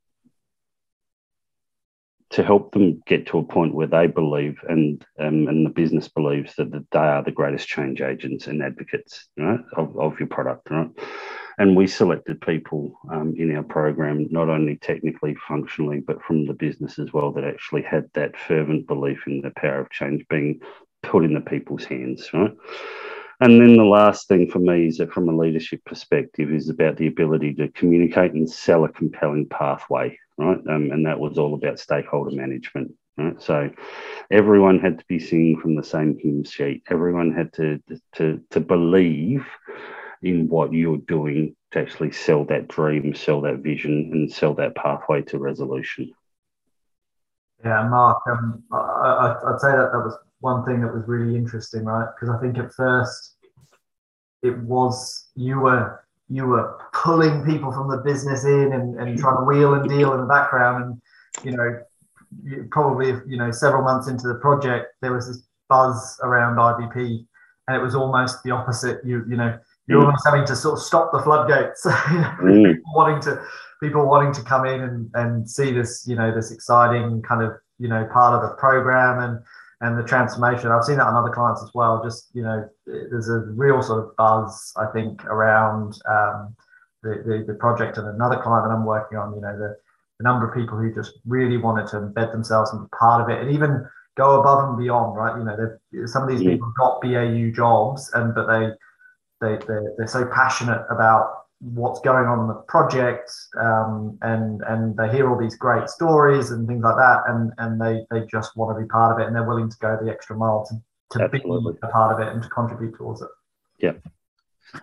to 2.32 2.44
help 2.44 2.72
them 2.72 3.02
get 3.06 3.28
to 3.28 3.38
a 3.38 3.44
point 3.44 3.74
where 3.74 3.88
they 3.88 4.08
believe 4.08 4.58
and 4.68 5.04
um, 5.20 5.48
and 5.48 5.66
the 5.66 5.70
business 5.70 6.08
believes 6.08 6.56
that, 6.56 6.72
that 6.72 6.90
they 6.92 7.00
are 7.00 7.24
the 7.24 7.32
greatest 7.32 7.68
change 7.68 8.02
agents 8.02 8.48
and 8.48 8.62
advocates 8.62 9.28
right, 9.38 9.60
of, 9.78 9.98
of 9.98 10.20
your 10.20 10.28
product 10.28 10.70
right 10.70 10.90
and 11.58 11.76
we 11.76 11.88
selected 11.88 12.42
people 12.42 13.00
um, 13.12 13.34
in 13.38 13.56
our 13.56 13.64
program, 13.64 14.28
not 14.30 14.50
only 14.50 14.76
technically, 14.78 15.36
functionally, 15.48 16.00
but 16.00 16.22
from 16.22 16.46
the 16.46 16.54
business 16.54 17.00
as 17.00 17.14
well, 17.14 17.32
that 17.32 17.44
actually 17.44 17.82
had 17.82 18.10
that 18.14 18.38
fervent 18.38 18.88
belief 18.88 19.24
in 19.28 19.42
the 19.42 19.52
power 19.52 19.80
of 19.80 19.90
change 19.90 20.26
being 20.30 20.60
put 21.04 21.24
in 21.24 21.34
the 21.34 21.42
people's 21.42 21.86
hands, 21.86 22.30
right? 22.34 22.54
And 23.42 23.60
then 23.60 23.76
the 23.76 23.84
last 23.84 24.28
thing 24.28 24.50
for 24.50 24.60
me 24.60 24.88
is 24.88 24.98
that 24.98 25.12
from 25.12 25.28
a 25.28 25.36
leadership 25.36 25.84
perspective 25.86 26.52
is 26.52 26.70
about 26.70 26.96
the 26.98 27.08
ability 27.08 27.54
to 27.56 27.68
communicate 27.70 28.32
and 28.34 28.50
sell 28.50 28.86
a 28.86 28.90
compelling 28.90 29.48
pathway, 29.48 30.18
right? 30.38 30.58
Um, 30.70 30.92
and 30.92 31.06
that 31.06 31.20
was 31.20 31.38
all 31.38 31.54
about 31.54 31.80
stakeholder 31.80 32.36
management, 32.36 32.94
right? 33.18 33.42
So 33.42 33.70
everyone 34.32 34.80
had 34.80 35.00
to 35.00 35.06
be 35.08 35.20
singing 35.20 35.60
from 35.60 35.76
the 35.76 35.84
same 35.84 36.18
hymn 36.18 36.46
sheet. 36.46 36.84
Everyone 36.90 37.34
had 37.34 37.52
to 37.54 37.82
to 38.14 38.42
to 38.52 38.60
believe 38.62 39.46
in 40.22 40.48
what 40.50 40.74
you're 40.74 40.98
doing 40.98 41.56
to 41.72 41.80
actually 41.80 42.12
sell 42.12 42.46
that 42.46 42.68
dream, 42.68 43.14
sell 43.14 43.42
that 43.42 43.58
vision, 43.58 44.10
and 44.14 44.32
sell 44.32 44.54
that 44.56 44.76
pathway 44.76 45.22
to 45.24 45.38
resolution. 45.38 46.12
Yeah, 47.64 47.88
Mark, 47.88 48.22
um, 48.28 48.64
I, 48.72 49.36
would 49.44 49.60
say 49.60 49.72
that 49.72 49.90
that 49.92 50.00
was 50.00 50.18
one 50.40 50.66
thing 50.66 50.82
that 50.82 50.94
was 50.94 51.04
really 51.08 51.36
interesting, 51.36 51.86
right? 51.86 52.08
Because 52.14 52.36
I 52.36 52.40
think 52.40 52.58
at 52.58 52.74
first 52.74 53.36
it 54.44 54.58
was 54.60 55.30
you 55.36 55.60
were 55.60 56.06
you 56.30 56.46
were 56.46 56.80
pulling 56.94 57.46
people 57.46 57.72
from 57.72 57.90
the 57.90 57.98
business 57.98 58.46
in 58.46 58.74
and, 58.74 59.00
and 59.00 59.18
trying 59.20 59.38
to 59.38 59.44
wheel 59.44 59.74
and 59.74 59.90
deal 59.90 60.14
in 60.14 60.22
the 60.22 60.28
background, 60.28 60.84
and 60.84 61.02
you 61.46 61.58
know, 61.58 62.68
probably 62.72 63.08
you 63.28 63.38
know 63.38 63.52
several 63.52 63.84
months 63.84 64.08
into 64.08 64.28
the 64.28 64.36
project 64.36 64.94
there 65.02 65.14
was 65.14 65.28
this 65.28 65.44
buzz 65.70 66.20
around 66.22 66.58
IBP, 66.58 67.26
and 67.68 67.78
it 67.78 67.82
was 67.82 67.96
almost 67.96 68.44
the 68.44 68.52
opposite. 68.52 69.00
You 69.04 69.26
you 69.28 69.38
know 69.38 69.58
you're 69.88 70.02
mm. 70.02 70.06
almost 70.06 70.26
having 70.26 70.46
to 70.46 70.56
sort 70.56 70.80
of 70.80 70.84
stop 70.84 71.12
the 71.12 71.20
floodgates. 71.20 71.86
mm. 71.86 72.76
wanting 72.94 73.22
to 73.22 73.44
people 73.82 74.08
wanting 74.08 74.34
to 74.34 74.42
come 74.42 74.66
in 74.66 74.82
and, 74.82 75.10
and 75.14 75.50
see 75.50 75.72
this, 75.72 76.06
you 76.08 76.16
know, 76.16 76.34
this 76.34 76.52
exciting 76.52 77.22
kind 77.22 77.44
of, 77.44 77.52
you 77.78 77.88
know, 77.88 78.08
part 78.12 78.34
of 78.34 78.50
the 78.50 78.56
program 78.56 79.20
and 79.20 79.40
and 79.82 79.98
the 79.98 80.04
transformation. 80.04 80.72
I've 80.72 80.86
seen 80.86 80.98
that 80.98 81.08
on 81.08 81.16
other 81.16 81.34
clients 81.34 81.62
as 81.62 81.70
well. 81.74 82.02
Just, 82.04 82.30
you 82.34 82.44
know, 82.44 82.68
there's 82.86 83.30
a 83.30 83.40
real 83.56 83.82
sort 83.82 84.04
of 84.04 84.16
buzz, 84.16 84.74
I 84.78 84.86
think, 84.94 85.24
around 85.26 86.00
um, 86.10 86.56
the, 87.04 87.22
the, 87.26 87.46
the 87.48 87.60
project 87.60 87.98
and 87.98 88.08
another 88.08 88.42
client 88.42 88.68
that 88.68 88.74
I'm 88.74 88.86
working 88.86 89.18
on, 89.18 89.36
you 89.36 89.42
know, 89.42 89.56
the, 89.58 89.76
the 90.18 90.24
number 90.24 90.48
of 90.48 90.56
people 90.56 90.78
who 90.78 90.94
just 90.94 91.20
really 91.28 91.58
wanted 91.58 91.88
to 91.88 91.98
embed 91.98 92.32
themselves 92.32 92.72
and 92.72 92.86
be 92.86 92.90
part 92.98 93.22
of 93.22 93.30
it 93.30 93.42
and 93.42 93.52
even 93.52 93.86
go 94.16 94.40
above 94.40 94.70
and 94.70 94.78
beyond, 94.78 95.18
right? 95.18 95.38
You 95.38 95.44
know, 95.44 96.06
some 96.06 96.24
of 96.24 96.30
these 96.30 96.42
people 96.42 96.72
got 96.78 97.02
BAU 97.02 97.52
jobs 97.54 98.10
and 98.14 98.34
but 98.34 98.48
they 98.48 98.70
they, 99.42 99.58
they're, 99.68 99.94
they're 99.98 100.08
so 100.08 100.26
passionate 100.26 100.86
about 100.90 101.46
what's 101.60 102.00
going 102.02 102.26
on 102.26 102.42
in 102.42 102.48
the 102.48 102.54
project 102.68 103.32
um, 103.60 104.18
and 104.22 104.62
and 104.68 104.96
they 104.98 105.10
hear 105.10 105.30
all 105.30 105.40
these 105.40 105.56
great 105.56 105.90
stories 105.90 106.52
and 106.52 106.68
things 106.68 106.84
like 106.84 106.96
that 106.98 107.22
and 107.28 107.52
and 107.58 107.80
they 107.80 108.06
they 108.12 108.26
just 108.28 108.56
want 108.58 108.76
to 108.76 108.82
be 108.82 108.88
part 108.88 109.14
of 109.14 109.20
it 109.20 109.28
and 109.28 109.36
they're 109.36 109.48
willing 109.48 109.70
to 109.70 109.78
go 109.78 109.98
the 110.02 110.12
extra 110.12 110.36
mile 110.36 110.66
to, 110.68 111.18
to 111.18 111.30
be 111.30 111.40
a 111.40 111.88
part 111.88 112.14
of 112.14 112.26
it 112.26 112.32
and 112.34 112.44
to 112.44 112.50
contribute 112.50 112.96
towards 112.98 113.22
it 113.22 113.30
yeah 113.80 113.94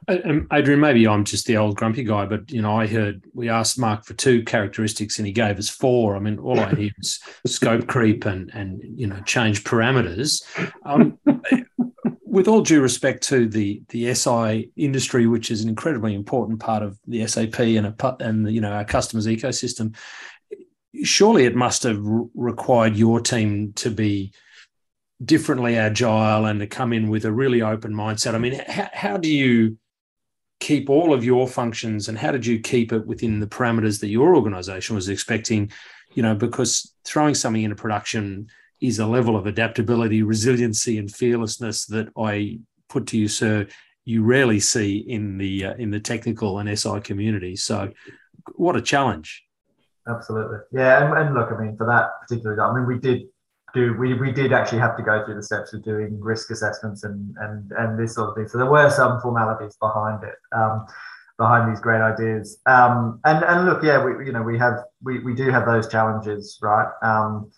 and 0.09 0.47
Adrian, 0.53 0.81
maybe 0.81 1.07
I'm 1.07 1.25
just 1.25 1.47
the 1.47 1.57
old 1.57 1.77
grumpy 1.77 2.05
guy, 2.05 2.25
but 2.25 2.51
you 2.51 2.63
know, 2.63 2.79
I 2.79 2.87
heard 2.87 3.25
we 3.35 3.49
asked 3.49 3.79
Mark 3.79 4.05
for 4.05 4.15
two 4.15 4.43
characteristics 4.43 5.19
and 5.19 5.27
he 5.27 5.33
gave 5.33 5.59
us 5.59 5.69
four. 5.69 6.17
I 6.17 6.21
mean, 6.21 6.39
all 6.39 6.59
I 6.59 6.75
hear 6.75 6.91
is 6.99 7.21
scope 7.47 7.87
creep 7.89 8.25
and 8.25 8.51
and 8.55 8.81
you 8.99 9.07
know 9.07 9.21
change 9.27 9.65
parameters. 9.65 10.43
Um, 10.85 11.19
with 12.33 12.49
all 12.49 12.63
due 12.63 12.81
respect 12.81 13.23
to 13.23 13.47
the 13.47 13.83
the 13.91 14.13
SI 14.15 14.71
industry, 14.75 15.27
which 15.27 15.51
is 15.51 15.63
an 15.63 15.69
incredibly 15.69 16.15
important 16.15 16.59
part 16.59 16.83
of 16.83 16.99
the 17.07 17.25
SAP 17.27 17.61
and 17.61 17.87
a, 17.87 18.17
and 18.21 18.51
you 18.51 18.61
know 18.61 18.73
our 18.73 18.87
customers' 18.87 19.27
ecosystem, 19.27 19.95
surely 21.05 21.45
it 21.45 21.55
must 21.55 21.83
have 21.83 21.99
re- 22.01 22.27
required 22.35 22.97
your 22.97 23.21
team 23.21 23.75
to 23.75 23.91
be 23.91 24.33
differently 25.23 25.77
agile 25.77 26.47
and 26.47 26.61
to 26.61 26.67
come 26.67 26.95
in 26.95 27.11
with 27.11 27.27
a 27.27 27.33
really 27.33 27.61
open 27.61 27.93
mindset. 27.93 28.35
I 28.35 28.39
mean, 28.39 28.61
how, 28.67 28.89
how 28.95 29.17
do 29.19 29.29
you 29.29 29.77
keep 30.59 30.89
all 30.89 31.13
of 31.13 31.25
your 31.25 31.47
functions 31.47 32.09
and 32.09 32.17
how 32.17 32.33
did 32.33 32.47
you 32.47 32.61
keep 32.61 32.95
it 32.95 33.07
within 33.07 33.41
the 33.41 33.47
parameters 33.47 34.01
that 34.01 34.09
your 34.09 34.35
organization 34.35 34.97
was 34.97 35.11
expecting? 35.11 35.71
You 36.15 36.23
know, 36.23 36.35
because 36.35 36.95
throwing 37.05 37.35
something 37.35 37.63
into 37.63 37.77
production 37.77 38.49
is 38.83 38.99
a 38.99 39.07
level 39.07 39.37
of 39.37 39.47
adaptability, 39.47 40.23
resiliency, 40.23 40.99
and 40.99 41.13
fearlessness 41.13 41.87
that 41.87 42.09
I 42.19 42.59
put 42.89 43.07
to 43.09 43.19
you, 43.19 43.29
sir, 43.29 43.67
you 44.05 44.25
rarely 44.25 44.59
see 44.61 44.99
in 44.99 45.39
the 45.39 45.67
uh, 45.67 45.75
in 45.75 45.91
the 45.91 46.01
technical 46.01 46.59
and 46.59 46.79
SI 46.79 47.01
community. 47.01 47.57
So, 47.57 47.93
what 48.57 48.77
a 48.77 48.83
challenge! 48.83 49.45
Absolutely, 50.09 50.59
yeah. 50.73 51.05
And, 51.05 51.17
and, 51.17 51.35
look, 51.35 51.53
I 51.53 51.63
mean, 51.63 51.77
for 51.77 51.87
that 51.87 52.11
particular, 52.21 52.61
I 52.61 52.75
mean, 52.75 52.87
we 52.87 52.99
did 52.99 53.23
do 53.73 53.95
we, 53.99 54.15
we 54.15 54.33
did 54.33 54.53
actually 54.53 54.81
have 54.81 54.97
to 54.97 55.03
go 55.03 55.25
through 55.25 55.37
the 55.37 55.43
steps 55.43 55.73
of 55.73 55.85
doing 55.85 56.21
risk 56.21 56.51
assessments 56.51 57.05
and 57.05 57.35
and 57.39 57.71
and 57.79 57.99
this 57.99 58.17
sort 58.17 58.31
of 58.31 58.35
thing. 58.35 58.49
So 58.49 58.59
there 58.59 58.71
were 58.71 58.91
some 58.91 59.21
formalities 59.21 59.77
behind 59.77 60.25
it. 60.25 60.35
Um, 60.55 60.87
behind 61.39 61.73
these 61.73 61.81
great 61.81 62.03
ideas 62.03 62.59
um, 62.67 63.19
and 63.25 63.43
and 63.45 63.65
look 63.65 63.83
yeah 63.83 64.05
we 64.05 64.27
you 64.27 64.33
know 64.33 64.43
we 64.43 64.59
have 64.59 64.75
we, 65.03 65.19
we 65.21 65.35
do 65.35 65.51
have 65.51 65.65
those 65.65 65.89
challenges 65.89 66.59
right 66.61 66.93
um, 67.03 67.51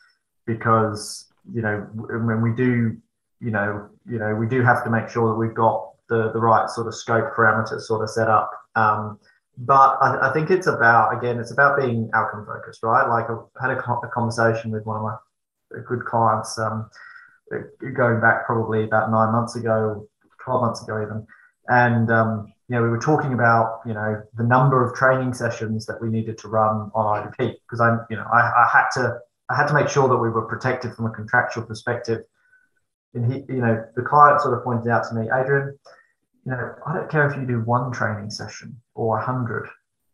because 0.46 1.32
you 1.52 1.62
know 1.62 1.86
when 1.94 2.40
we 2.40 2.52
do 2.52 2.96
you 3.40 3.50
know 3.50 3.88
you 4.08 4.18
know 4.18 4.34
we 4.34 4.46
do 4.46 4.62
have 4.62 4.82
to 4.84 4.90
make 4.90 5.08
sure 5.08 5.28
that 5.28 5.34
we've 5.34 5.54
got 5.54 5.90
the 6.08 6.32
the 6.32 6.38
right 6.38 6.68
sort 6.68 6.86
of 6.86 6.94
scope 6.94 7.34
parameters 7.34 7.82
sort 7.82 8.02
of 8.02 8.10
set 8.10 8.28
up. 8.28 8.50
Um, 8.76 9.18
but 9.56 9.98
I, 10.00 10.30
I, 10.30 10.32
think 10.32 10.50
it's 10.50 10.66
about 10.66 11.16
again 11.16 11.38
it's 11.38 11.52
about 11.52 11.78
being 11.78 12.10
outcome 12.12 12.44
focused, 12.44 12.82
right? 12.82 13.08
Like 13.08 13.26
I 13.30 13.68
had 13.68 13.76
a, 13.76 13.78
a 13.78 14.08
conversation 14.12 14.72
with 14.72 14.84
one 14.84 14.96
of 14.96 15.02
my 15.02 15.14
good 15.86 16.04
clients 16.04 16.58
um, 16.58 16.90
going 17.96 18.20
back 18.20 18.46
probably 18.46 18.84
about 18.84 19.10
nine 19.12 19.32
months 19.32 19.54
ago, 19.54 20.08
twelve 20.44 20.62
months 20.62 20.82
ago 20.82 21.00
even, 21.02 21.26
and 21.68 22.10
um, 22.10 22.52
you 22.68 22.76
know, 22.76 22.82
we 22.82 22.88
were 22.88 22.98
talking 22.98 23.34
about, 23.34 23.80
you 23.84 23.92
know, 23.92 24.22
the 24.36 24.42
number 24.42 24.82
of 24.82 24.96
training 24.96 25.34
sessions 25.34 25.84
that 25.86 26.00
we 26.00 26.08
needed 26.08 26.38
to 26.38 26.48
run 26.48 26.90
on 26.94 27.22
IBP 27.22 27.56
because 27.62 27.80
I, 27.80 27.98
you 28.08 28.16
know, 28.16 28.26
I, 28.32 28.40
I, 28.40 28.68
had 28.72 28.88
to 28.94 29.18
I 29.50 29.56
had 29.56 29.66
to 29.66 29.74
make 29.74 29.88
sure 29.88 30.08
that 30.08 30.16
we 30.16 30.30
were 30.30 30.46
protected 30.46 30.94
from 30.94 31.06
a 31.06 31.10
contractual 31.10 31.64
perspective. 31.64 32.22
And 33.12 33.32
he, 33.32 33.44
you 33.48 33.60
know, 33.60 33.84
the 33.94 34.02
client 34.02 34.40
sort 34.40 34.56
of 34.56 34.64
pointed 34.64 34.90
out 34.90 35.04
to 35.08 35.14
me, 35.14 35.28
Adrian, 35.32 35.78
you 36.44 36.52
know, 36.52 36.74
I 36.86 36.94
don't 36.94 37.10
care 37.10 37.28
if 37.28 37.36
you 37.36 37.46
do 37.46 37.60
one 37.60 37.92
training 37.92 38.30
session 38.30 38.80
or 38.94 39.18
a 39.18 39.24
hundred. 39.24 39.68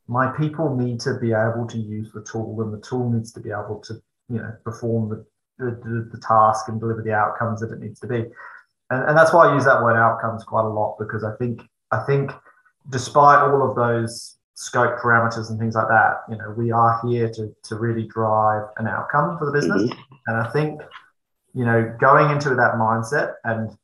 My 0.06 0.28
people 0.36 0.76
need 0.76 1.00
to 1.00 1.18
be 1.18 1.32
able 1.32 1.66
to 1.68 1.78
use 1.78 2.12
the 2.12 2.22
tool, 2.22 2.60
and 2.62 2.72
the 2.72 2.80
tool 2.80 3.10
needs 3.10 3.32
to 3.32 3.40
be 3.40 3.50
able 3.50 3.80
to, 3.86 3.94
you 4.28 4.38
know, 4.38 4.52
perform 4.64 5.08
the 5.08 5.24
the, 5.58 6.08
the, 6.10 6.18
task 6.18 6.68
and 6.68 6.80
deliver 6.80 7.02
the 7.02 7.12
outcomes 7.12 7.60
that 7.60 7.70
it 7.70 7.80
needs 7.80 8.00
to 8.00 8.06
be. 8.06 8.24
And, 8.88 9.08
and 9.08 9.18
that's 9.18 9.32
why 9.32 9.46
I 9.46 9.54
use 9.54 9.66
that 9.66 9.82
word 9.82 9.94
outcomes 9.94 10.42
quite 10.42 10.64
a 10.64 10.68
lot 10.68 10.96
because 10.98 11.22
I 11.22 11.36
think 11.36 11.62
I 11.90 12.02
think 12.04 12.32
despite 12.88 13.42
all 13.42 13.68
of 13.68 13.76
those 13.76 14.36
scope 14.60 14.98
parameters 15.00 15.48
and 15.48 15.58
things 15.58 15.74
like 15.74 15.88
that. 15.88 16.14
You 16.28 16.36
know, 16.36 16.50
we 16.54 16.70
are 16.70 17.00
here 17.06 17.30
to, 17.36 17.42
to 17.62 17.76
really 17.76 18.06
drive 18.06 18.64
an 18.76 18.86
outcome 18.86 19.38
for 19.38 19.46
the 19.46 19.52
business. 19.52 19.84
Mm-hmm. 19.84 20.12
And 20.26 20.36
I 20.36 20.50
think, 20.50 20.82
you 21.54 21.64
know, 21.64 21.96
going 21.98 22.30
into 22.30 22.50
that 22.50 22.74
mindset 22.74 23.34
and 23.44 23.74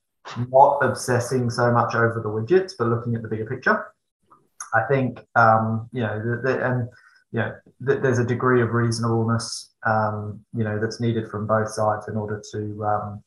not 0.52 0.78
obsessing 0.82 1.48
so 1.48 1.72
much 1.72 1.94
over 1.94 2.20
the 2.22 2.28
widgets, 2.28 2.72
but 2.78 2.88
looking 2.88 3.14
at 3.14 3.22
the 3.22 3.28
bigger 3.28 3.46
picture, 3.46 3.86
I 4.74 4.82
think, 4.82 5.24
um, 5.34 5.88
you 5.92 6.02
know, 6.02 6.18
the, 6.18 6.42
the, 6.42 6.66
and, 6.66 6.88
you 7.32 7.40
know, 7.40 7.54
th- 7.86 8.02
there's 8.02 8.18
a 8.18 8.26
degree 8.26 8.60
of 8.60 8.74
reasonableness, 8.74 9.74
um, 9.86 10.44
you 10.54 10.62
know, 10.62 10.78
that's 10.78 11.00
needed 11.00 11.30
from 11.30 11.46
both 11.46 11.70
sides 11.70 12.06
in 12.08 12.16
order 12.18 12.42
to, 12.52 12.84
um, 12.84 13.22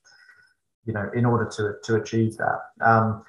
you 0.85 0.93
know, 0.93 1.09
in 1.15 1.25
order 1.25 1.49
to 1.57 1.73
to 1.83 2.01
achieve 2.01 2.37
that. 2.37 2.59
Um, 2.81 3.23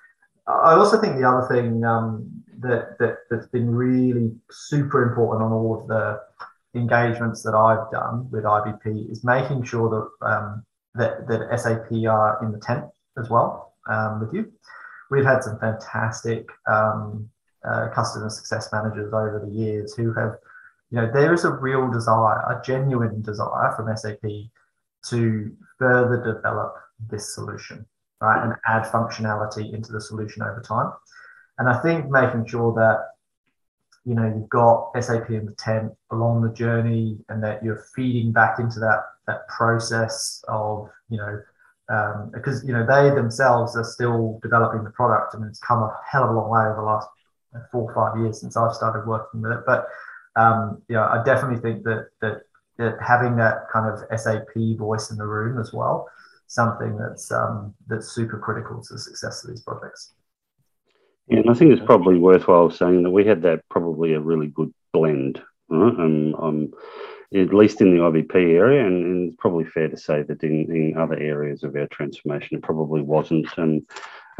I 0.46 0.72
also 0.74 1.00
think 1.00 1.16
the 1.16 1.28
other 1.28 1.46
thing 1.48 1.84
um, 1.84 2.39
that, 2.60 2.98
that 2.98 3.18
that's 3.30 3.46
been 3.48 3.74
really 3.74 4.32
super 4.50 5.08
important 5.08 5.44
on 5.44 5.52
all 5.52 5.80
of 5.80 5.88
the 5.88 6.20
engagements 6.74 7.42
that 7.42 7.54
I've 7.54 7.90
done 7.90 8.30
with 8.30 8.44
IBP 8.44 9.10
is 9.10 9.24
making 9.24 9.64
sure 9.64 10.10
that 10.20 10.26
um, 10.26 10.64
that, 10.94 11.26
that 11.28 11.58
SAP 11.58 11.92
are 12.08 12.44
in 12.44 12.52
the 12.52 12.58
tent 12.58 12.84
as 13.18 13.28
well 13.30 13.74
um, 13.88 14.20
with 14.20 14.32
you. 14.32 14.50
We've 15.10 15.24
had 15.24 15.42
some 15.42 15.58
fantastic 15.58 16.48
um, 16.66 17.28
uh, 17.64 17.88
customer 17.94 18.30
success 18.30 18.70
managers 18.72 19.12
over 19.12 19.42
the 19.44 19.52
years 19.52 19.94
who 19.94 20.12
have, 20.14 20.36
you 20.90 21.00
know, 21.00 21.10
there 21.12 21.32
is 21.32 21.44
a 21.44 21.50
real 21.50 21.90
desire, 21.90 22.38
a 22.48 22.60
genuine 22.64 23.22
desire 23.22 23.74
from 23.76 23.94
SAP 23.96 24.22
to 25.06 25.56
further 25.78 26.22
develop 26.34 26.74
this 27.08 27.34
solution, 27.34 27.86
right, 28.20 28.44
and 28.44 28.54
add 28.66 28.84
functionality 28.84 29.72
into 29.72 29.92
the 29.92 30.00
solution 30.00 30.42
over 30.42 30.60
time. 30.60 30.92
And 31.58 31.68
I 31.68 31.80
think 31.82 32.08
making 32.10 32.46
sure 32.46 32.72
that 32.74 33.06
you 34.04 34.14
know 34.14 34.24
you've 34.24 34.48
got 34.48 34.92
SAP 34.98 35.30
in 35.30 35.46
the 35.46 35.54
tent 35.54 35.92
along 36.10 36.42
the 36.42 36.52
journey, 36.54 37.18
and 37.28 37.42
that 37.42 37.62
you're 37.62 37.84
feeding 37.94 38.32
back 38.32 38.58
into 38.58 38.80
that 38.80 39.04
that 39.26 39.46
process 39.48 40.42
of 40.48 40.90
you 41.08 41.18
know 41.18 41.42
um, 41.90 42.30
because 42.32 42.64
you 42.64 42.72
know 42.72 42.86
they 42.86 43.14
themselves 43.14 43.76
are 43.76 43.84
still 43.84 44.38
developing 44.42 44.84
the 44.84 44.90
product, 44.90 45.34
and 45.34 45.44
it's 45.44 45.60
come 45.60 45.82
a 45.82 45.96
hell 46.10 46.24
of 46.24 46.30
a 46.30 46.32
long 46.32 46.50
way 46.50 46.60
over 46.60 46.76
the 46.76 46.82
last 46.82 47.08
four 47.72 47.90
or 47.90 47.94
five 47.94 48.20
years 48.20 48.40
since 48.40 48.56
I've 48.56 48.74
started 48.74 49.06
working 49.06 49.42
with 49.42 49.52
it. 49.52 49.60
But 49.66 49.88
um, 50.36 50.82
know, 50.94 51.02
I 51.02 51.22
definitely 51.24 51.60
think 51.60 51.84
that 51.84 52.08
that 52.20 52.42
that 52.78 52.96
having 53.06 53.36
that 53.36 53.68
kind 53.72 53.92
of 53.92 54.20
SAP 54.20 54.78
voice 54.78 55.10
in 55.10 55.18
the 55.18 55.26
room 55.26 55.60
as 55.60 55.72
well, 55.72 56.08
something 56.46 56.96
that's 56.96 57.30
um, 57.30 57.74
that's 57.88 58.08
super 58.08 58.38
critical 58.38 58.82
to 58.82 58.94
the 58.94 58.98
success 58.98 59.44
of 59.44 59.50
these 59.50 59.60
projects. 59.60 60.12
Yeah, 61.30 61.40
and 61.40 61.50
I 61.50 61.54
think 61.54 61.72
it's 61.72 61.84
probably 61.84 62.18
worthwhile 62.18 62.70
saying 62.70 63.04
that 63.04 63.10
we 63.10 63.24
had 63.24 63.42
that 63.42 63.68
probably 63.68 64.14
a 64.14 64.20
really 64.20 64.48
good 64.48 64.74
blend, 64.92 65.40
right? 65.68 65.94
Um, 65.94 66.34
um, 66.34 66.72
at 67.32 67.54
least 67.54 67.80
in 67.80 67.92
the 67.92 68.02
IBP 68.02 68.34
area, 68.34 68.84
and, 68.84 69.04
and, 69.04 69.28
it's 69.28 69.36
probably 69.40 69.64
fair 69.64 69.88
to 69.88 69.96
say 69.96 70.22
that 70.22 70.42
in, 70.42 70.66
in 70.74 70.96
other 70.98 71.16
areas 71.16 71.62
of 71.62 71.76
our 71.76 71.86
transformation, 71.86 72.56
it 72.56 72.64
probably 72.64 73.00
wasn't 73.00 73.46
um, 73.56 73.86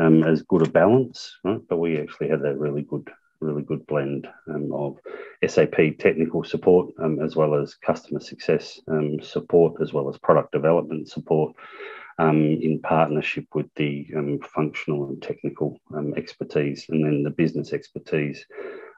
um, 0.00 0.24
as 0.24 0.42
good 0.42 0.66
a 0.66 0.70
balance, 0.70 1.37
right? 1.44 1.61
But 1.68 1.76
we 1.76 2.00
actually 2.00 2.29
had 2.29 2.42
that 2.42 2.59
really 2.59 2.83
good, 2.83 3.09
really 3.40 3.62
good 3.62 3.87
blend 3.87 4.26
um, 4.48 4.72
of 4.72 4.98
SAP 5.46 5.98
technical 6.00 6.42
support 6.42 6.92
um, 6.98 7.20
as 7.20 7.37
well 7.37 7.55
as 7.55 7.76
customer 7.76 8.18
success 8.18 8.81
um, 8.88 9.20
support, 9.22 9.81
as 9.81 9.92
well 9.92 10.09
as 10.09 10.18
product 10.18 10.50
development 10.50 11.09
support 11.09 11.55
in 12.29 12.81
partnership 12.83 13.47
with 13.55 13.67
the 13.77 14.07
um, 14.17 14.39
functional 14.41 15.09
and 15.09 15.23
technical 15.23 15.79
um, 15.95 16.15
expertise, 16.17 16.87
and 16.89 17.05
then 17.05 17.23
the 17.23 17.31
business 17.31 17.73
expertise 17.73 18.45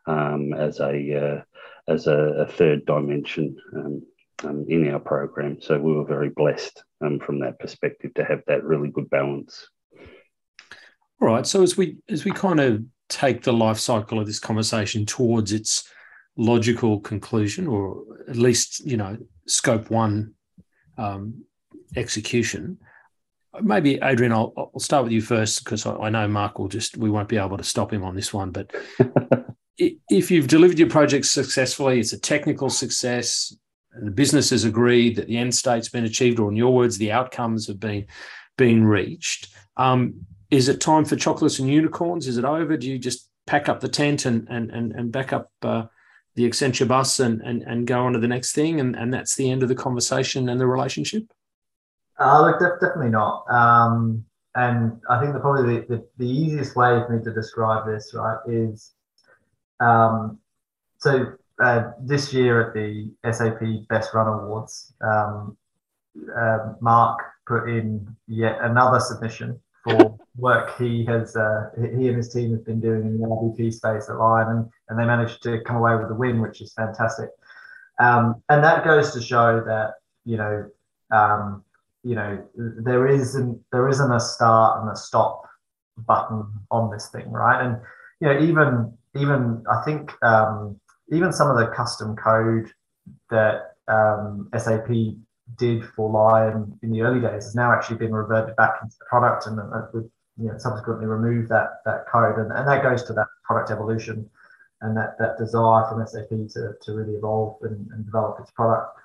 um, 0.07 0.53
as 0.53 0.81
a 0.81 1.15
uh, 1.15 1.43
as 1.89 2.07
a, 2.07 2.17
a, 2.17 2.47
third 2.47 2.85
dimension 2.87 3.57
um, 3.77 4.03
um, 4.45 4.67
in 4.69 4.89
our 4.93 5.01
program. 5.01 5.61
So 5.61 5.79
we 5.79 5.93
were 5.95 6.05
very 6.05 6.31
blessed 6.31 6.83
from 6.99 7.41
that 7.41 7.59
perspective 7.59 8.15
to 8.15 8.25
have 8.25 8.43
that 8.47 8.63
really 8.63 8.89
good 8.89 9.11
balance. 9.11 9.69
All 11.21 11.29
right. 11.29 11.47
So 11.47 11.63
as 11.63 11.77
we 11.77 11.99
as 12.09 12.25
we 12.25 12.33
kind 12.33 12.61
of 12.61 12.83
take 13.09 13.43
the 13.43 13.53
life 13.53 13.79
cycle 13.79 14.19
of 14.19 14.27
this 14.27 14.41
conversation 14.41 15.07
towards 15.07 15.53
its 15.53 15.89
logical 16.37 17.01
conclusion, 17.01 17.67
or 17.67 18.03
at 18.29 18.37
least 18.37 18.85
you 18.87 18.97
know 18.97 19.17
scope 19.47 19.91
one 19.91 20.35
um, 20.99 21.45
execution 21.97 22.79
maybe 23.61 23.99
Adrian, 24.03 24.33
I'll, 24.33 24.53
I'll 24.57 24.81
start 24.81 25.05
with 25.05 25.13
you 25.13 25.21
first 25.21 25.65
because 25.65 25.85
I, 25.85 25.95
I, 25.95 26.09
know 26.09 26.27
Mark 26.27 26.59
will 26.59 26.69
just 26.69 26.97
we 26.97 27.11
won't 27.11 27.29
be 27.29 27.37
able 27.37 27.59
to 27.59 27.65
stop 27.65 27.93
him 27.93 28.03
on 28.03 28.15
this 28.15 28.33
one. 28.33 28.51
But 28.51 28.75
if 29.79 30.31
you've 30.31 30.49
delivered 30.49 30.79
your 30.79 30.89
project 30.89 31.27
successfully, 31.27 32.01
it's 32.01 32.13
a 32.13 32.21
technical 32.21 32.71
success, 32.71 33.55
and 33.93 34.07
the 34.07 34.13
business 34.13 34.51
has 34.51 34.65
agreed 34.65 35.17
that 35.17 35.27
the 35.27 35.37
end 35.37 35.55
state's 35.55 35.89
been 35.89 36.05
achieved, 36.05 36.39
or 36.39 36.51
in 36.51 36.57
your 36.57 36.75
words, 36.75 36.97
the 36.99 37.13
outcomes 37.13 37.67
have 37.67 37.81
been 37.81 38.07
been 38.57 38.85
reached. 38.85 39.49
Um, 39.77 40.27
is 40.51 40.69
it 40.69 40.81
time 40.81 41.05
for 41.05 41.17
chocolates 41.17 41.59
and 41.59 41.69
unicorns? 41.69 42.27
Is 42.27 42.39
it 42.39 42.45
over? 42.45 42.77
Do 42.77 42.89
you 42.89 42.99
just 42.99 43.29
pack 43.47 43.69
up 43.69 43.81
the 43.81 43.89
tent 43.89 44.25
and 44.25 44.47
and 44.49 44.71
and, 44.71 44.93
and 44.93 45.13
back 45.13 45.33
up 45.33 45.51
uh, 45.63 45.85
the 46.37 46.49
Accenture 46.49 46.89
bus 46.89 47.21
and, 47.21 47.43
and 47.43 47.63
and 47.63 47.87
go 47.87 48.01
on 48.05 48.15
to 48.15 48.19
the 48.19 48.29
next 48.29 48.53
thing, 48.53 48.81
and 48.81 48.97
and 48.97 49.13
that's 49.13 49.37
the 49.37 49.51
end 49.51 49.63
of 49.63 49.69
the 49.69 49.75
conversation 49.75 50.49
and 50.49 50.59
the 50.59 50.67
relationship? 50.67 51.25
Uh, 52.23 52.43
look, 52.43 52.59
def- 52.59 52.81
definitely 52.81 53.11
not. 53.11 53.45
Um, 53.51 54.25
and 54.55 55.01
I 55.09 55.21
think 55.21 55.33
the 55.33 55.41
probably 55.41 55.81
the, 55.81 55.87
the, 55.89 56.09
the, 56.19 56.29
easiest 56.29 56.77
way 56.77 57.03
for 57.07 57.17
me 57.17 57.25
to 57.25 57.33
describe 57.33 57.87
this, 57.87 58.13
right, 58.15 58.39
is 58.47 58.93
um, 59.81 60.39
so 60.99 61.33
uh, 61.63 61.91
this 62.01 62.33
year 62.33 62.69
at 62.69 62.75
the 62.75 63.11
SAP 63.33 63.89
Best 63.89 64.15
Run 64.15 64.29
Awards, 64.29 64.93
um, 65.01 65.57
uh, 66.37 66.75
Mark 66.81 67.19
put 67.47 67.69
in 67.69 68.07
yet 68.29 68.59
another 68.61 69.01
submission 69.01 69.59
for 69.83 70.19
work 70.37 70.79
he 70.79 71.05
has 71.07 71.35
uh, 71.35 71.71
he 71.77 72.09
and 72.09 72.17
his 72.17 72.33
team 72.33 72.53
have 72.53 72.65
been 72.65 72.81
doing 72.81 73.03
in 73.03 73.19
the 73.19 73.27
IBP 73.27 73.73
space 73.73 74.09
at 74.09 74.17
Lion, 74.17 74.49
and, 74.49 74.71
and 74.89 74.99
they 74.99 75.05
managed 75.05 75.43
to 75.43 75.61
come 75.63 75.77
away 75.77 75.97
with 75.97 76.09
the 76.09 76.15
win, 76.15 76.41
which 76.41 76.61
is 76.61 76.73
fantastic. 76.75 77.31
Um, 77.99 78.43
and 78.49 78.63
that 78.63 78.85
goes 78.85 79.13
to 79.15 79.23
show 79.23 79.63
that 79.67 79.95
you 80.25 80.37
know 80.37 80.71
um, 81.11 81.65
you 82.03 82.15
know 82.15 82.43
there 82.57 83.07
isn't 83.07 83.61
there 83.73 83.89
isn't 83.89 84.13
a 84.13 84.21
start 84.21 84.83
and 84.83 84.91
a 84.91 84.97
stop 84.97 85.43
button 86.07 86.45
on 86.71 86.91
this 86.91 87.09
thing 87.09 87.31
right? 87.31 87.65
And 87.65 87.77
you 88.21 88.29
know 88.29 88.41
even 88.41 88.93
even 89.15 89.63
i 89.71 89.83
think 89.85 90.11
um, 90.23 90.81
even 91.13 91.33
some 91.33 91.51
of 91.51 91.57
the 91.57 91.67
custom 91.75 92.17
code 92.17 92.71
that 93.31 93.75
um, 93.89 94.49
sap 94.57 94.89
did 95.59 95.85
for 95.85 96.11
lion 96.11 96.79
in 96.83 96.91
the 96.91 97.03
early 97.03 97.21
days 97.21 97.45
has 97.45 97.55
now 97.55 97.73
actually 97.73 97.97
been 97.97 98.13
reverted 98.13 98.57
back 98.57 98.77
into 98.83 98.97
the 98.99 99.05
product 99.11 99.47
and 99.47 99.59
uh, 99.61 99.83
we've 99.93 100.09
you 100.39 100.49
know 100.49 100.59
subsequently 100.59 101.07
removed 101.07 101.49
that 101.49 101.83
that 101.85 102.07
code. 102.11 102.39
And, 102.39 102.53
and 102.53 102.67
that 102.67 102.83
goes 102.83 103.03
to 103.05 103.13
that 103.15 103.27
product 103.45 103.71
evolution 103.71 104.29
and 104.81 104.97
that 104.97 105.19
that 105.19 105.39
desire 105.39 105.89
from 105.89 106.05
sap 106.07 106.29
to, 106.29 106.73
to 106.81 106.93
really 106.93 107.15
evolve 107.15 107.59
and, 107.63 107.89
and 107.93 108.05
develop 108.05 108.41
its 108.41 108.51
product 108.51 108.97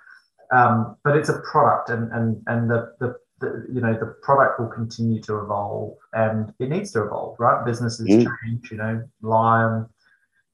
um, 0.51 0.95
but 1.03 1.15
it's 1.15 1.29
a 1.29 1.39
product, 1.41 1.89
and 1.89 2.11
and 2.11 2.41
and 2.47 2.69
the, 2.69 2.93
the 2.99 3.15
the, 3.39 3.65
you 3.71 3.81
know 3.81 3.93
the 3.93 4.15
product 4.23 4.59
will 4.59 4.67
continue 4.67 5.21
to 5.21 5.39
evolve 5.39 5.95
and 6.13 6.51
it 6.59 6.69
needs 6.69 6.91
to 6.91 7.03
evolve 7.03 7.35
right? 7.39 7.65
Businesses 7.65 8.07
mm. 8.07 8.25
change 8.43 8.71
you 8.71 8.77
know 8.77 9.03
lion 9.21 9.87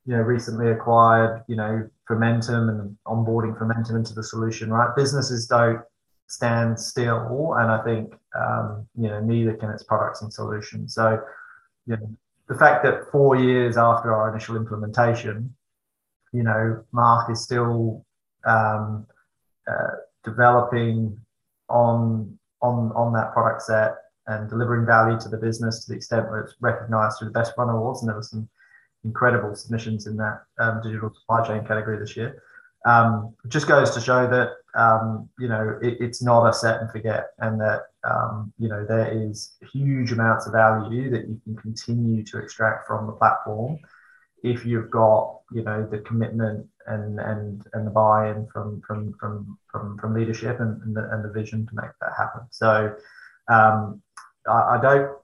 you 0.06 0.16
know 0.16 0.22
recently 0.22 0.70
acquired 0.70 1.44
you 1.48 1.56
know 1.56 1.90
Fermentum 2.10 2.70
and 2.70 2.98
onboarding 3.08 3.58
Fermentum 3.58 3.96
into 3.96 4.14
the 4.14 4.24
solution 4.24 4.70
right? 4.70 4.94
Businesses 4.96 5.48
don't 5.48 5.82
stand 6.28 6.80
still 6.80 7.54
and 7.58 7.70
i 7.70 7.84
think 7.84 8.14
um, 8.36 8.88
you 8.96 9.08
know 9.08 9.20
neither 9.20 9.54
can 9.54 9.70
its 9.70 9.84
products 9.84 10.22
and 10.22 10.34
solutions. 10.34 10.94
So 10.96 11.22
you 11.86 11.96
know 11.96 12.18
the 12.50 12.56
fact 12.56 12.84
that 12.84 13.12
four 13.12 13.36
years 13.36 13.78
after 13.78 14.14
our 14.14 14.30
initial 14.30 14.58
implementation 14.58 15.54
you 16.34 16.44
know 16.44 16.84
mark 16.92 17.30
is 17.32 17.42
still 17.42 18.06
um, 18.46 19.06
uh, 19.68 19.96
developing 20.24 21.20
on 21.70 22.38
on 22.62 22.92
on 22.96 23.14
that 23.14 23.34
product 23.34 23.62
set 23.62 23.96
and 24.28 24.50
delivering 24.50 24.86
value 24.86 25.20
to 25.20 25.30
the 25.30 25.38
business 25.38 25.84
to 25.84 25.92
the 25.92 25.98
extent 25.98 26.30
where 26.30 26.42
it's 26.42 26.56
recognized 26.62 27.20
through 27.20 27.28
the 27.28 27.34
best 27.34 27.54
run 27.58 27.70
awards. 27.70 28.02
And 28.02 28.10
there 28.10 28.16
were 28.16 28.24
some 28.24 28.48
incredible 29.04 29.54
submissions 29.54 30.08
in 30.08 30.16
that 30.18 30.44
um, 30.60 30.82
digital 30.82 31.14
supply 31.14 31.46
chain 31.46 31.66
category 31.66 32.00
this 32.00 32.16
year. 32.16 32.42
Um, 32.86 33.34
it 33.46 33.50
just 33.50 33.68
goes 33.68 33.92
to 33.92 34.02
show 34.02 34.28
that 34.28 34.52
um, 34.76 35.30
you 35.40 35.48
know 35.48 35.78
it, 35.82 35.98
it's 36.00 36.22
not 36.22 36.48
a 36.48 36.54
set 36.54 36.82
and 36.82 36.92
forget 36.92 37.28
and 37.40 37.60
that 37.62 37.84
um, 38.04 38.52
you 38.58 38.68
know 38.68 38.86
there 38.86 39.10
is 39.12 39.54
huge 39.72 40.12
amounts 40.12 40.48
of 40.48 40.54
value 40.54 41.10
that 41.12 41.28
you 41.28 41.40
can 41.44 41.56
continue 41.56 42.24
to 42.24 42.40
extract 42.40 42.88
from 42.88 43.08
the 43.08 43.14
platform 43.14 43.80
if 44.44 44.66
you've 44.66 44.92
got 44.92 45.40
you 45.52 45.64
know 45.64 45.88
the 45.90 46.00
commitment 46.00 46.68
and 46.88 47.20
and 47.20 47.66
and 47.74 47.88
the 47.88 47.92
buy-in 47.92 48.46
from 48.52 48.82
from 48.86 49.14
from 49.20 49.58
from, 49.72 49.98
from 49.98 50.14
leadership 50.14 50.60
and, 50.60 50.82
and, 50.84 50.96
the, 50.96 51.10
and 51.12 51.24
the 51.24 51.30
vision 51.30 51.66
to 51.66 51.76
make 51.76 51.92
that 52.02 52.12
happen. 52.18 52.42
So 52.52 52.94
um, 53.50 54.02
I, 54.48 54.78
I, 54.78 54.80
don't 54.82 55.18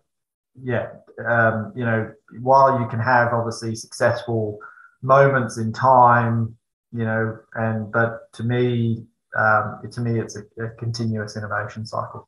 yeah 0.63 0.87
um, 1.27 1.73
you 1.75 1.85
know 1.85 2.11
while 2.41 2.79
you 2.79 2.87
can 2.87 2.99
have 2.99 3.33
obviously 3.33 3.75
successful 3.75 4.59
moments 5.01 5.57
in 5.57 5.71
time 5.71 6.55
you 6.91 7.03
know 7.03 7.37
and 7.55 7.91
but 7.91 8.31
to 8.33 8.43
me 8.43 9.05
um, 9.37 9.81
to 9.91 10.01
me 10.01 10.19
it's 10.19 10.37
a, 10.37 10.63
a 10.63 10.69
continuous 10.69 11.35
innovation 11.35 11.85
cycle. 11.85 12.27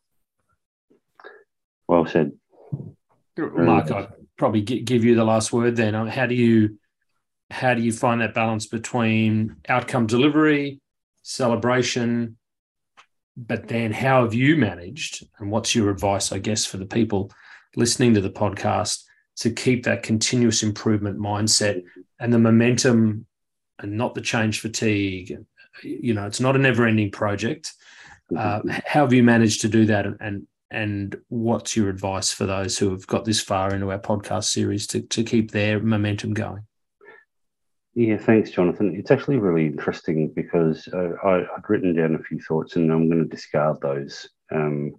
Well 1.88 2.06
said. 2.06 2.34
Mark 3.38 3.90
i 3.92 4.08
probably 4.38 4.62
give 4.62 5.06
you 5.06 5.16
the 5.16 5.24
last 5.24 5.54
word 5.54 5.76
then. 5.76 5.94
How 6.08 6.26
do 6.26 6.36
you 6.36 6.78
how 7.52 7.74
do 7.74 7.82
you 7.82 7.92
find 7.92 8.22
that 8.22 8.34
balance 8.34 8.66
between 8.66 9.58
outcome 9.68 10.08
delivery, 10.08 10.80
celebration, 11.22 12.38
but 13.38 13.68
then 13.68 13.92
how 13.92 14.24
have 14.24 14.34
you 14.34 14.56
managed 14.56 15.28
and 15.40 15.52
what's 15.52 15.74
your 15.74 15.90
advice 15.90 16.32
i 16.32 16.38
guess 16.38 16.66
for 16.66 16.78
the 16.78 16.86
people 16.86 17.32
listening 17.76 18.14
to 18.14 18.22
the 18.22 18.30
podcast 18.30 19.04
to 19.38 19.50
keep 19.50 19.84
that 19.84 20.04
continuous 20.04 20.64
improvement 20.64 21.18
mindset 21.18 21.82
and 22.20 22.34
the 22.34 22.40
momentum 22.40 23.26
and 23.80 23.98
not 23.98 24.14
the 24.14 24.22
change 24.22 24.60
fatigue? 24.60 25.38
You 25.84 26.14
know 26.14 26.26
it's 26.26 26.42
not 26.42 26.56
a 26.56 26.60
never 26.60 26.86
ending 26.86 27.12
project. 27.12 27.72
Uh, 28.36 28.62
how 28.86 29.02
have 29.02 29.14
you 29.14 29.24
managed 29.24 29.62
to 29.62 29.70
do 29.70 29.86
that 29.86 30.06
and 30.20 30.48
and 30.70 31.18
what's 31.28 31.76
your 31.76 31.90
advice 31.90 32.32
for 32.32 32.46
those 32.46 32.78
who 32.78 32.92
have 32.92 33.06
got 33.08 33.26
this 33.26 33.42
far 33.42 33.74
into 33.74 33.92
our 33.92 34.00
podcast 34.00 34.46
series 34.46 34.88
to, 34.88 35.02
to 35.02 35.22
keep 35.22 35.52
their 35.52 35.82
momentum 35.82 36.34
going 36.34 36.64
yeah, 37.94 38.18
thanks, 38.18 38.52
Jonathan. 38.52 38.96
It's 38.96 39.12
actually 39.12 39.38
really 39.38 39.66
interesting 39.66 40.32
because 40.34 40.88
uh, 40.94 41.14
I, 41.24 41.38
would 41.40 41.70
written 41.70 41.96
down 41.96 42.16
a 42.16 42.24
few 42.24 42.40
thoughts 42.40 42.76
and 42.76 42.92
I'm 42.92 43.10
going 43.10 43.24
to 43.24 43.30
discard 43.30 43.82
those 43.82 44.30
um, 44.52 44.94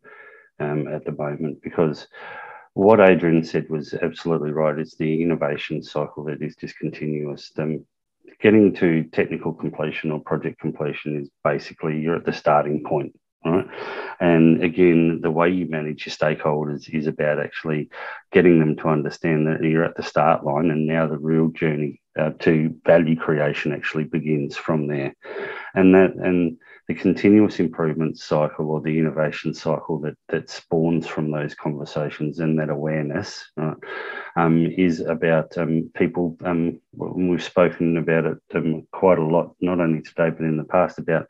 um, 0.61 0.89
at 0.89 1.05
the 1.05 1.13
moment 1.13 1.63
because 1.63 2.07
what 2.75 3.01
Adrian 3.01 3.45
said 3.45 3.69
was 3.71 3.95
absolutely 3.95 4.53
right. 4.53 4.79
It's 4.79 4.97
the 4.97 5.23
innovation 5.23 5.83
cycle 5.83 6.25
that 6.25 6.43
is 6.43 6.57
discontinuous. 6.57 7.51
Um, 7.59 7.85
getting 8.41 8.75
to 8.75 9.05
technical 9.05 9.53
completion 9.53 10.11
or 10.11 10.21
project 10.21 10.59
completion 10.61 11.21
is 11.21 11.31
basically 11.45 11.99
you're 11.99 12.17
at 12.17 12.25
the 12.25 12.33
starting 12.33 12.83
point 12.85 13.19
right? 13.45 13.67
And 14.21 14.63
again, 14.63 15.21
the 15.23 15.31
way 15.31 15.51
you 15.51 15.67
manage 15.67 16.07
your 16.07 16.15
stakeholders 16.15 16.93
is 16.93 17.07
about 17.07 17.41
actually 17.41 17.91
getting 18.31 18.61
them 18.61 18.77
to 18.77 18.89
understand 18.89 19.47
that 19.47 19.63
you're 19.63 19.85
at 19.85 19.97
the 19.97 20.03
start 20.03 20.45
line, 20.45 20.71
and 20.71 20.87
now 20.87 21.07
the 21.07 21.19
real 21.19 21.49
journey 21.49 22.01
uh, 22.19 22.31
to 22.41 22.75
value 22.85 23.17
creation 23.17 23.73
actually 23.73 24.05
begins 24.05 24.57
from 24.57 24.87
there. 24.87 25.15
And 25.75 25.95
that 25.95 26.15
and 26.15 26.59
the 26.93 27.01
continuous 27.01 27.59
improvement 27.59 28.19
cycle 28.19 28.71
or 28.71 28.81
the 28.81 28.99
innovation 28.99 29.55
cycle 29.55 29.99
that 29.99 30.17
that 30.29 30.51
spawns 30.51 31.07
from 31.07 31.31
those 31.31 31.55
conversations 31.55 32.39
and 32.39 32.59
that 32.59 32.69
awareness 32.69 33.51
right, 33.57 33.77
um, 34.37 34.67
is 34.67 35.01
about 35.01 35.57
um, 35.57 35.91
people. 35.95 36.37
Um, 36.45 36.81
we've 36.93 37.43
spoken 37.43 37.97
about 37.97 38.27
it 38.27 38.39
um, 38.55 38.87
quite 38.93 39.19
a 39.19 39.25
lot, 39.25 39.55
not 39.61 39.81
only 39.81 40.03
today 40.03 40.31
but 40.31 40.45
in 40.45 40.59
the 40.59 40.65
past 40.65 40.99
about 40.99 41.29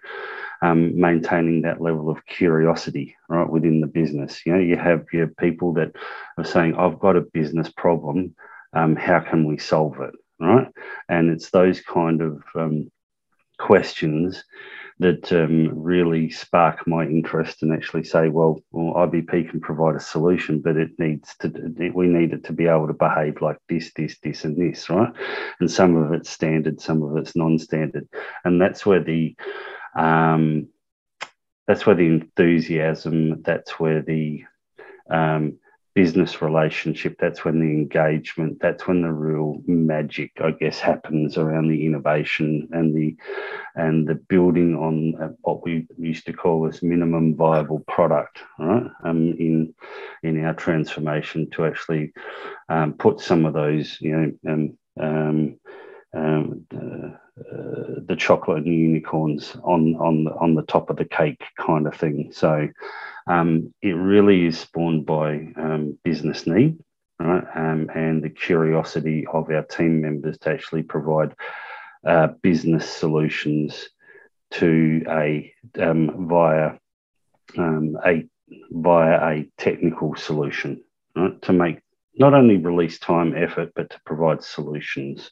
um, 0.62 0.98
maintaining 0.98 1.62
that 1.62 1.80
level 1.80 2.10
of 2.10 2.26
curiosity 2.26 3.14
right 3.28 3.48
within 3.48 3.80
the 3.80 3.86
business. 3.86 4.44
You 4.44 4.54
know, 4.54 4.60
you 4.60 4.76
have 4.76 5.04
your 5.12 5.28
people 5.28 5.72
that 5.74 5.92
are 6.38 6.44
saying, 6.44 6.74
"I've 6.74 6.98
got 6.98 7.16
a 7.16 7.20
business 7.20 7.70
problem. 7.70 8.34
Um, 8.72 8.96
how 8.96 9.20
can 9.20 9.44
we 9.44 9.58
solve 9.58 10.00
it?" 10.00 10.14
Right, 10.40 10.66
and 11.08 11.30
it's 11.30 11.50
those 11.50 11.80
kind 11.80 12.20
of 12.20 12.42
questions 13.58 14.42
that 15.02 15.32
um, 15.32 15.70
really 15.74 16.30
spark 16.30 16.86
my 16.86 17.04
interest 17.04 17.62
and 17.62 17.72
actually 17.72 18.04
say, 18.04 18.28
well, 18.28 18.62
well, 18.70 19.06
IBP 19.06 19.50
can 19.50 19.60
provide 19.60 19.96
a 19.96 20.00
solution, 20.00 20.60
but 20.60 20.76
it 20.76 20.90
needs 20.98 21.34
to, 21.40 21.48
we 21.94 22.06
need 22.06 22.32
it 22.32 22.44
to 22.44 22.52
be 22.52 22.66
able 22.66 22.86
to 22.86 22.94
behave 22.94 23.42
like 23.42 23.58
this, 23.68 23.92
this, 23.94 24.18
this, 24.22 24.44
and 24.44 24.56
this, 24.56 24.88
right? 24.88 25.12
And 25.60 25.70
some 25.70 25.96
of 25.96 26.12
it's 26.12 26.30
standard, 26.30 26.80
some 26.80 27.02
of 27.02 27.16
it's 27.16 27.36
non-standard, 27.36 28.08
and 28.44 28.60
that's 28.60 28.86
where 28.86 29.02
the 29.02 29.36
um, 29.94 30.68
that's 31.66 31.86
where 31.86 31.94
the 31.94 32.06
enthusiasm, 32.06 33.42
that's 33.42 33.78
where 33.78 34.02
the 34.02 34.44
um, 35.08 35.58
business 35.94 36.40
relationship, 36.40 37.16
that's 37.18 37.44
when 37.44 37.60
the 37.60 37.66
engagement, 37.66 38.58
that's 38.60 38.86
when 38.86 39.02
the 39.02 39.12
real 39.12 39.62
magic, 39.66 40.32
I 40.42 40.52
guess, 40.52 40.78
happens 40.78 41.36
around 41.36 41.68
the 41.68 41.84
innovation 41.84 42.68
and 42.72 42.94
the 42.94 43.16
and 43.74 44.06
the 44.06 44.14
building 44.14 44.76
on 44.76 45.14
uh, 45.22 45.28
what 45.42 45.64
we 45.64 45.86
used 45.98 46.26
to 46.26 46.32
call 46.32 46.66
as 46.66 46.82
minimum 46.82 47.36
viable 47.36 47.80
product, 47.88 48.38
right? 48.58 48.90
Um, 49.04 49.34
in 49.38 49.74
in 50.22 50.44
our 50.44 50.54
transformation 50.54 51.50
to 51.50 51.66
actually 51.66 52.12
um, 52.68 52.94
put 52.94 53.20
some 53.20 53.44
of 53.44 53.54
those, 53.54 53.98
you 54.00 54.36
know, 54.46 54.76
um, 55.00 55.58
um, 56.14 56.66
uh, 56.74 57.16
uh, 57.40 58.00
the 58.06 58.16
chocolate 58.16 58.64
and 58.64 58.66
unicorns 58.66 59.56
on 59.62 59.96
on 59.96 60.28
on 60.28 60.54
the 60.54 60.62
top 60.62 60.90
of 60.90 60.96
the 60.96 61.04
cake 61.04 61.42
kind 61.58 61.86
of 61.86 61.94
thing. 61.94 62.30
So 62.32 62.68
um, 63.26 63.72
it 63.80 63.92
really 63.92 64.46
is 64.46 64.58
spawned 64.58 65.06
by 65.06 65.52
um, 65.56 65.98
business 66.04 66.46
need, 66.46 66.78
right, 67.18 67.44
um, 67.54 67.90
and 67.94 68.22
the 68.22 68.30
curiosity 68.30 69.26
of 69.32 69.50
our 69.50 69.62
team 69.62 70.02
members 70.02 70.38
to 70.38 70.50
actually 70.50 70.82
provide 70.82 71.34
uh, 72.06 72.28
business 72.42 72.88
solutions 72.88 73.88
to 74.50 75.02
a 75.08 75.52
um, 75.78 76.28
via 76.28 76.72
um, 77.56 77.96
a 78.04 78.28
via 78.70 79.30
a 79.30 79.50
technical 79.56 80.14
solution 80.14 80.82
right, 81.16 81.40
to 81.42 81.52
make 81.52 81.78
not 82.16 82.34
only 82.34 82.58
release 82.58 82.98
time 82.98 83.34
effort 83.34 83.72
but 83.74 83.88
to 83.90 84.00
provide 84.04 84.42
solutions 84.42 85.30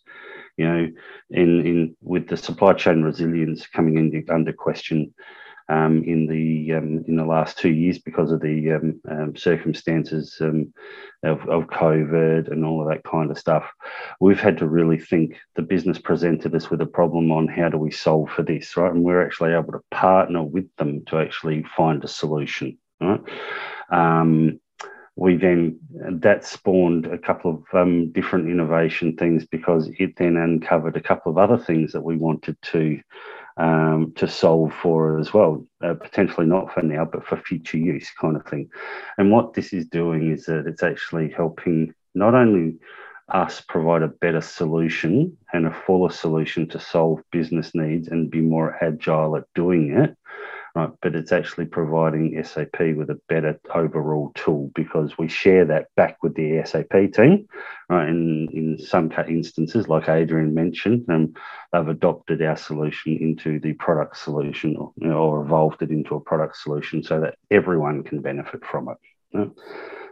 you 0.60 0.68
know, 0.68 0.88
in 1.30 1.66
in 1.66 1.96
with 2.02 2.28
the 2.28 2.36
supply 2.36 2.74
chain 2.74 3.02
resilience 3.02 3.66
coming 3.66 3.96
into 3.96 4.22
under 4.30 4.52
question 4.52 5.14
um, 5.70 6.04
in 6.04 6.26
the 6.26 6.74
um, 6.74 7.02
in 7.08 7.16
the 7.16 7.24
last 7.24 7.56
two 7.56 7.70
years 7.70 7.98
because 7.98 8.30
of 8.30 8.42
the 8.42 8.72
um, 8.72 9.00
um 9.08 9.36
circumstances 9.36 10.36
um, 10.42 10.74
of, 11.22 11.40
of 11.48 11.68
COVID 11.68 12.52
and 12.52 12.62
all 12.62 12.82
of 12.82 12.88
that 12.88 13.04
kind 13.04 13.30
of 13.30 13.38
stuff, 13.38 13.64
we've 14.20 14.40
had 14.40 14.58
to 14.58 14.68
really 14.68 14.98
think. 14.98 15.38
The 15.54 15.62
business 15.62 15.98
presented 15.98 16.54
us 16.54 16.70
with 16.70 16.82
a 16.82 16.86
problem 16.86 17.32
on 17.32 17.48
how 17.48 17.70
do 17.70 17.78
we 17.78 17.90
solve 17.90 18.30
for 18.30 18.42
this, 18.42 18.76
right? 18.76 18.92
And 18.92 19.02
we're 19.02 19.24
actually 19.24 19.54
able 19.54 19.72
to 19.72 19.84
partner 19.90 20.42
with 20.42 20.68
them 20.76 21.04
to 21.06 21.18
actually 21.18 21.64
find 21.74 22.04
a 22.04 22.08
solution, 22.08 22.76
right? 23.00 23.20
We 25.16 25.36
then 25.36 25.78
that 25.92 26.44
spawned 26.44 27.06
a 27.06 27.18
couple 27.18 27.50
of 27.50 27.78
um, 27.78 28.10
different 28.12 28.48
innovation 28.48 29.16
things 29.16 29.44
because 29.44 29.90
it 29.98 30.16
then 30.16 30.36
uncovered 30.36 30.96
a 30.96 31.02
couple 31.02 31.30
of 31.30 31.38
other 31.38 31.58
things 31.58 31.92
that 31.92 32.02
we 32.02 32.16
wanted 32.16 32.56
to 32.62 33.00
um, 33.56 34.12
to 34.16 34.26
solve 34.26 34.72
for 34.72 35.18
as 35.18 35.34
well, 35.34 35.66
uh, 35.84 35.94
potentially 35.94 36.46
not 36.46 36.72
for 36.72 36.82
now, 36.82 37.04
but 37.04 37.26
for 37.26 37.36
future 37.36 37.76
use, 37.76 38.10
kind 38.18 38.36
of 38.36 38.46
thing. 38.46 38.70
And 39.18 39.30
what 39.30 39.52
this 39.52 39.74
is 39.74 39.84
doing 39.86 40.32
is 40.32 40.46
that 40.46 40.66
it's 40.66 40.82
actually 40.82 41.30
helping 41.30 41.92
not 42.14 42.34
only 42.34 42.76
us 43.28 43.60
provide 43.60 44.02
a 44.02 44.08
better 44.08 44.40
solution 44.40 45.36
and 45.52 45.66
a 45.66 45.82
fuller 45.86 46.10
solution 46.10 46.68
to 46.68 46.80
solve 46.80 47.20
business 47.30 47.74
needs 47.74 48.08
and 48.08 48.30
be 48.30 48.40
more 48.40 48.82
agile 48.82 49.36
at 49.36 49.44
doing 49.54 49.92
it, 49.92 50.16
right? 50.74 50.90
But 51.02 51.14
it's 51.14 51.32
actually 51.32 51.66
providing 51.66 52.42
SAP 52.44 52.78
with 52.96 53.10
a 53.10 53.20
better 53.28 53.58
overall 53.74 54.32
tool 54.34 54.70
because 54.74 55.18
we 55.18 55.28
share 55.28 55.64
that 55.66 55.88
back 55.96 56.22
with 56.22 56.34
the 56.34 56.62
SAP 56.64 57.12
team, 57.12 57.48
right? 57.88 58.08
In 58.08 58.48
in 58.52 58.78
some 58.78 59.10
instances, 59.28 59.88
like 59.88 60.08
Adrian 60.08 60.54
mentioned, 60.54 61.06
um, 61.08 61.34
they've 61.72 61.88
adopted 61.88 62.42
our 62.42 62.56
solution 62.56 63.16
into 63.16 63.58
the 63.60 63.72
product 63.74 64.16
solution 64.16 64.76
or, 64.76 64.92
you 64.96 65.08
know, 65.08 65.18
or 65.18 65.42
evolved 65.42 65.82
it 65.82 65.90
into 65.90 66.14
a 66.14 66.20
product 66.20 66.56
solution 66.56 67.02
so 67.02 67.20
that 67.20 67.36
everyone 67.50 68.02
can 68.02 68.20
benefit 68.20 68.64
from 68.64 68.88
it. 68.88 69.50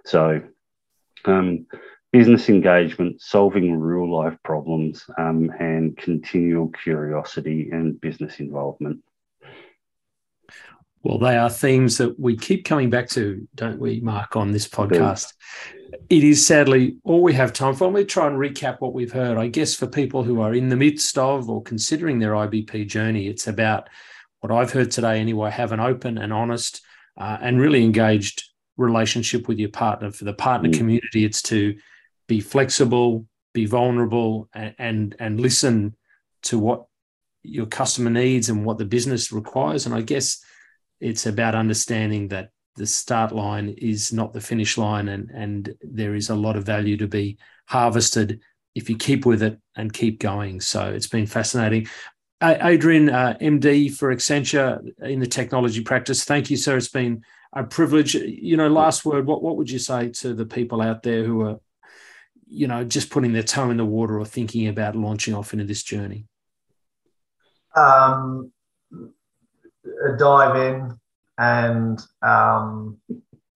So. 0.05 0.43
Um, 1.25 1.67
business 2.13 2.49
engagement, 2.49 3.21
solving 3.21 3.79
real 3.79 4.11
life 4.11 4.37
problems, 4.43 5.05
um, 5.19 5.51
and 5.59 5.97
continual 5.97 6.69
curiosity 6.69 7.69
and 7.71 8.01
business 8.01 8.41
involvement. 8.41 9.01
Well, 11.03 11.19
they 11.19 11.37
are 11.37 11.51
themes 11.51 11.99
that 11.99 12.19
we 12.19 12.37
keep 12.37 12.65
coming 12.65 12.91
back 12.91 13.09
to, 13.11 13.47
don't 13.55 13.79
we, 13.79 14.01
Mark, 14.01 14.37
on 14.37 14.51
this 14.51 14.69
podcast? 14.69 15.33
It 16.11 16.25
is 16.25 16.45
sadly 16.45 16.97
all 17.05 17.23
we 17.23 17.33
have 17.35 17.53
time 17.53 17.75
for. 17.75 17.85
Let 17.87 17.95
me 17.95 18.05
try 18.05 18.27
and 18.27 18.37
recap 18.37 18.81
what 18.81 18.95
we've 18.95 19.13
heard. 19.13 19.39
I 19.39 19.49
guess 19.49 19.75
for 19.75 19.87
people 19.87 20.23
who 20.23 20.41
are 20.41 20.55
in 20.55 20.69
the 20.69 20.77
midst 20.77 21.17
of 21.17 21.49
or 21.49 21.63
considering 21.63 22.19
their 22.19 22.33
IBP 22.33 22.89
journey, 22.89 23.29
it's 23.29 23.47
about 23.47 23.89
what 24.41 24.53
I've 24.53 24.73
heard 24.73 24.91
today 24.91 25.21
anyway 25.21 25.51
have 25.51 25.73
an 25.73 25.81
open 25.81 26.19
and 26.19 26.33
honest 26.33 26.83
uh, 27.17 27.39
and 27.41 27.61
really 27.61 27.85
engaged 27.85 28.45
relationship 28.77 29.49
with 29.49 29.59
your 29.59 29.71
partner. 29.71 30.11
For 30.11 30.25
the 30.25 30.33
partner 30.33 30.69
mm. 30.69 30.77
community, 30.77 31.25
it's 31.25 31.43
to 31.43 31.77
be 32.27 32.41
flexible, 32.41 33.27
be 33.55 33.67
vulnerable, 33.67 34.49
and, 34.53 34.75
and, 34.79 35.17
and 35.19 35.41
listen 35.41 35.97
to 36.45 36.59
what 36.59 36.87
your 37.43 37.67
customer 37.67 38.11
needs 38.11 38.49
and 38.49 38.65
what 38.65 38.79
the 38.79 38.85
business 38.85 39.33
requires. 39.33 39.87
And 39.87 39.95
I 39.95 40.03
guess 40.03 40.43
it's 41.01 41.27
about 41.27 41.55
understanding 41.55 42.29
that 42.29 42.51
the 42.77 42.87
start 42.87 43.33
line 43.33 43.75
is 43.77 44.13
not 44.13 44.33
the 44.33 44.41
finish 44.41 44.79
line 44.79 45.09
and 45.09 45.31
and 45.31 45.75
there 45.83 46.15
is 46.15 46.31
a 46.31 46.35
lot 46.35 46.57
of 46.57 46.65
value 46.65 46.97
to 46.97 47.09
be 47.09 47.37
harvested 47.67 48.41
if 48.75 48.89
you 48.89 48.97
keep 48.97 49.27
with 49.27 49.43
it 49.43 49.59
and 49.77 49.93
keep 49.93 50.21
going. 50.21 50.61
So 50.61 50.89
it's 50.89 51.09
been 51.09 51.27
fascinating. 51.27 51.89
Adrian 52.41 53.11
uh, 53.11 53.37
md 53.41 53.97
for 53.97 54.15
accenture 54.15 54.81
in 55.01 55.19
the 55.19 55.27
technology 55.27 55.83
practice. 55.83 56.25
Thank 56.25 56.51
you 56.51 56.57
sir. 56.57 56.77
It's 56.77 56.89
been 56.89 57.25
a 57.53 57.65
privilege. 57.65 58.15
You 58.15 58.57
know 58.57 58.69
last 58.69 59.05
word 59.05 59.27
what, 59.27 59.43
what 59.43 59.57
would 59.57 59.71
you 59.71 59.81
say 59.81 60.11
to 60.11 60.35
the 60.35 60.47
people 60.47 60.81
out 60.81 61.03
there 61.03 61.25
who 61.25 61.43
are 61.43 61.61
you 62.47 62.69
know 62.69 62.85
just 62.85 63.11
putting 63.11 63.33
their 63.33 63.43
toe 63.43 63.71
in 63.71 63.77
the 63.77 63.85
water 63.85 64.19
or 64.21 64.25
thinking 64.25 64.69
about 64.69 64.95
launching 64.95 65.35
off 65.35 65.53
into 65.53 65.65
this 65.65 65.83
journey? 65.83 66.27
Um, 67.75 68.53
dive 70.19 70.57
in, 70.57 70.99
and 71.39 72.01
um, 72.23 72.99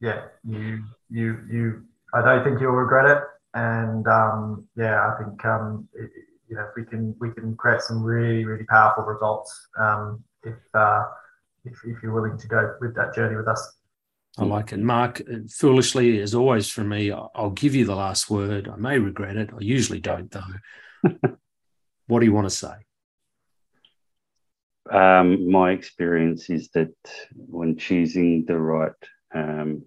yeah, 0.00 0.22
you 0.44 0.84
you 1.10 1.38
you. 1.50 1.84
I 2.14 2.22
don't 2.22 2.44
think 2.44 2.60
you'll 2.60 2.72
regret 2.72 3.06
it, 3.16 3.22
and 3.54 4.06
um, 4.06 4.68
yeah, 4.76 5.08
I 5.08 5.22
think 5.22 5.44
um, 5.44 5.88
it, 5.94 6.10
you 6.48 6.56
know 6.56 6.68
we 6.76 6.84
can 6.84 7.14
we 7.20 7.30
can 7.30 7.56
create 7.56 7.80
some 7.82 8.02
really 8.02 8.44
really 8.44 8.64
powerful 8.64 9.04
results 9.04 9.68
um, 9.78 10.22
if, 10.44 10.54
uh, 10.74 11.04
if 11.64 11.74
if 11.84 12.02
you're 12.02 12.12
willing 12.12 12.38
to 12.38 12.48
go 12.48 12.76
with 12.80 12.94
that 12.96 13.14
journey 13.14 13.36
with 13.36 13.48
us. 13.48 13.76
I 14.38 14.44
like 14.44 14.72
it. 14.72 14.78
Mark, 14.78 15.20
foolishly, 15.50 16.18
as 16.20 16.34
always, 16.34 16.70
for 16.70 16.82
me, 16.82 17.12
I'll 17.12 17.50
give 17.50 17.74
you 17.74 17.84
the 17.84 17.94
last 17.94 18.30
word. 18.30 18.66
I 18.66 18.76
may 18.76 18.98
regret 18.98 19.36
it. 19.36 19.50
I 19.52 19.60
usually 19.60 20.00
don't, 20.00 20.30
though. 20.30 21.10
what 22.06 22.20
do 22.20 22.24
you 22.24 22.32
want 22.32 22.48
to 22.48 22.56
say? 22.56 22.72
Um, 24.90 25.50
my 25.50 25.70
experience 25.70 26.50
is 26.50 26.70
that 26.70 26.94
when 27.34 27.76
choosing 27.76 28.44
the 28.44 28.58
right 28.58 28.92
um, 29.34 29.84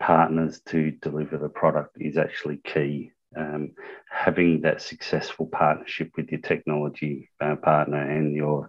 partners 0.00 0.60
to 0.66 0.90
deliver 0.90 1.38
the 1.38 1.48
product 1.48 1.96
is 2.00 2.16
actually 2.16 2.58
key. 2.64 3.12
Um, 3.34 3.70
having 4.10 4.60
that 4.60 4.82
successful 4.82 5.46
partnership 5.46 6.10
with 6.16 6.30
your 6.30 6.40
technology 6.40 7.30
uh, 7.40 7.56
partner 7.56 8.02
and 8.10 8.34
your 8.34 8.68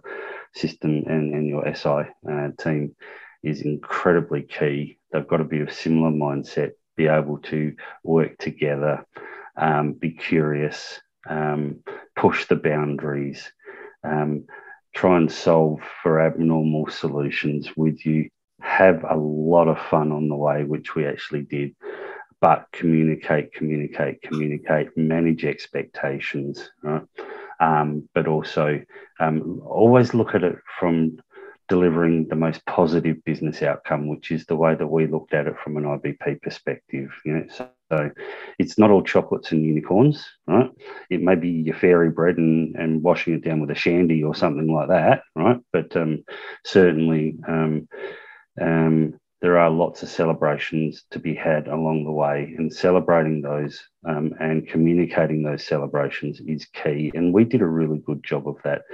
system 0.54 1.04
and, 1.06 1.34
and 1.34 1.46
your 1.46 1.74
SI 1.74 2.08
uh, 2.30 2.48
team 2.58 2.96
is 3.42 3.60
incredibly 3.60 4.42
key. 4.42 4.98
They've 5.12 5.26
got 5.26 5.38
to 5.38 5.44
be 5.44 5.60
of 5.60 5.72
similar 5.72 6.10
mindset, 6.10 6.72
be 6.96 7.08
able 7.08 7.38
to 7.38 7.74
work 8.02 8.38
together, 8.38 9.04
um, 9.56 9.92
be 9.92 10.12
curious, 10.12 11.00
um, 11.28 11.80
push 12.16 12.46
the 12.46 12.56
boundaries, 12.56 13.52
um, 14.02 14.44
try 14.94 15.16
and 15.16 15.30
solve 15.30 15.80
for 16.02 16.20
abnormal 16.20 16.88
solutions 16.88 17.76
with 17.76 18.06
you, 18.06 18.30
have 18.60 19.04
a 19.08 19.16
lot 19.16 19.68
of 19.68 19.78
fun 19.78 20.12
on 20.12 20.28
the 20.28 20.36
way, 20.36 20.64
which 20.64 20.94
we 20.94 21.06
actually 21.06 21.42
did. 21.42 21.74
But 22.40 22.66
communicate, 22.72 23.52
communicate, 23.52 24.22
communicate, 24.22 24.96
manage 24.96 25.44
expectations, 25.44 26.70
right? 26.82 27.02
Um, 27.60 28.08
but 28.14 28.26
also 28.26 28.82
um, 29.20 29.62
always 29.64 30.14
look 30.14 30.34
at 30.34 30.44
it 30.44 30.56
from 30.78 31.18
delivering 31.68 32.28
the 32.28 32.36
most 32.36 32.64
positive 32.66 33.22
business 33.24 33.62
outcome, 33.62 34.08
which 34.08 34.30
is 34.30 34.44
the 34.46 34.56
way 34.56 34.74
that 34.74 34.86
we 34.86 35.06
looked 35.06 35.34
at 35.34 35.46
it 35.46 35.58
from 35.62 35.76
an 35.76 35.84
IBP 35.84 36.42
perspective. 36.42 37.10
You 37.24 37.32
know, 37.32 37.44
so, 37.48 37.68
so 37.90 38.10
it's 38.58 38.78
not 38.78 38.90
all 38.90 39.02
chocolates 39.02 39.52
and 39.52 39.64
unicorns, 39.64 40.26
right? 40.46 40.70
It 41.10 41.22
may 41.22 41.34
be 41.34 41.50
your 41.50 41.76
fairy 41.76 42.10
bread 42.10 42.36
and, 42.36 42.74
and 42.76 43.02
washing 43.02 43.34
it 43.34 43.44
down 43.44 43.60
with 43.60 43.70
a 43.70 43.74
shandy 43.74 44.22
or 44.22 44.34
something 44.34 44.72
like 44.72 44.88
that, 44.88 45.22
right? 45.34 45.58
But 45.72 45.96
um, 45.96 46.24
certainly 46.64 47.36
um, 47.46 47.88
um, 48.60 49.18
there 49.44 49.58
are 49.58 49.68
lots 49.68 50.02
of 50.02 50.08
celebrations 50.08 51.04
to 51.10 51.18
be 51.18 51.34
had 51.34 51.68
along 51.68 52.02
the 52.04 52.10
way, 52.10 52.54
and 52.56 52.72
celebrating 52.72 53.42
those 53.42 53.78
um, 54.06 54.32
and 54.40 54.66
communicating 54.66 55.42
those 55.42 55.66
celebrations 55.66 56.40
is 56.46 56.64
key. 56.72 57.12
And 57.14 57.30
we 57.30 57.44
did 57.44 57.60
a 57.60 57.66
really 57.66 57.98
good 58.06 58.24
job 58.24 58.48
of 58.48 58.56
that. 58.64 58.84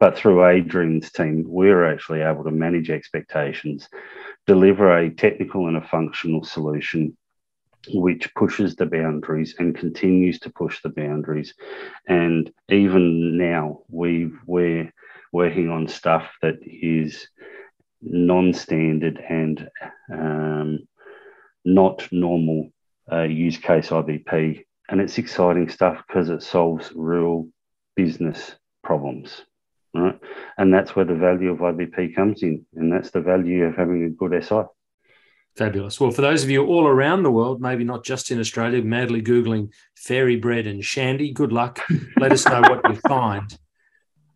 But 0.00 0.16
through 0.16 0.46
Adrian's 0.46 1.12
team, 1.12 1.44
we 1.46 1.68
were 1.68 1.84
actually 1.84 2.22
able 2.22 2.42
to 2.44 2.50
manage 2.50 2.88
expectations, 2.88 3.86
deliver 4.46 4.96
a 4.96 5.10
technical 5.10 5.68
and 5.68 5.76
a 5.76 5.86
functional 5.86 6.42
solution 6.42 7.14
which 7.92 8.34
pushes 8.34 8.76
the 8.76 8.86
boundaries 8.86 9.56
and 9.58 9.76
continues 9.76 10.38
to 10.38 10.48
push 10.48 10.80
the 10.80 10.88
boundaries. 10.88 11.52
And 12.06 12.50
even 12.70 13.36
now, 13.36 13.80
we 13.90 14.30
we're 14.46 14.90
working 15.34 15.68
on 15.68 15.86
stuff 15.86 16.30
that 16.40 16.60
is 16.62 17.28
non-standard 18.02 19.22
and 19.28 19.68
um, 20.12 20.78
not 21.64 22.08
normal 22.12 22.70
uh, 23.10 23.22
use 23.22 23.56
case 23.56 23.88
IBP. 23.88 24.64
and 24.88 25.00
it's 25.00 25.18
exciting 25.18 25.68
stuff 25.68 26.02
because 26.06 26.30
it 26.30 26.42
solves 26.42 26.92
real 26.94 27.48
business 27.96 28.56
problems, 28.82 29.42
right? 29.94 30.18
And 30.56 30.72
that's 30.72 30.94
where 30.94 31.04
the 31.04 31.14
value 31.14 31.50
of 31.50 31.58
IBP 31.58 32.14
comes 32.14 32.42
in, 32.42 32.64
and 32.74 32.92
that's 32.92 33.10
the 33.10 33.20
value 33.20 33.64
of 33.64 33.76
having 33.76 34.04
a 34.04 34.10
good 34.10 34.42
SI. 34.44 34.62
Fabulous. 35.56 35.98
Well, 35.98 36.12
for 36.12 36.22
those 36.22 36.44
of 36.44 36.50
you 36.50 36.64
all 36.64 36.86
around 36.86 37.24
the 37.24 37.32
world, 37.32 37.60
maybe 37.60 37.82
not 37.82 38.04
just 38.04 38.30
in 38.30 38.38
Australia, 38.38 38.80
madly 38.82 39.20
Googling 39.20 39.70
fairy 39.96 40.36
bread 40.36 40.68
and 40.68 40.84
shandy, 40.84 41.32
good 41.32 41.52
luck. 41.52 41.80
Let 42.16 42.30
us 42.30 42.46
know 42.46 42.60
what 42.60 42.88
you 42.88 42.94
find. 43.08 43.58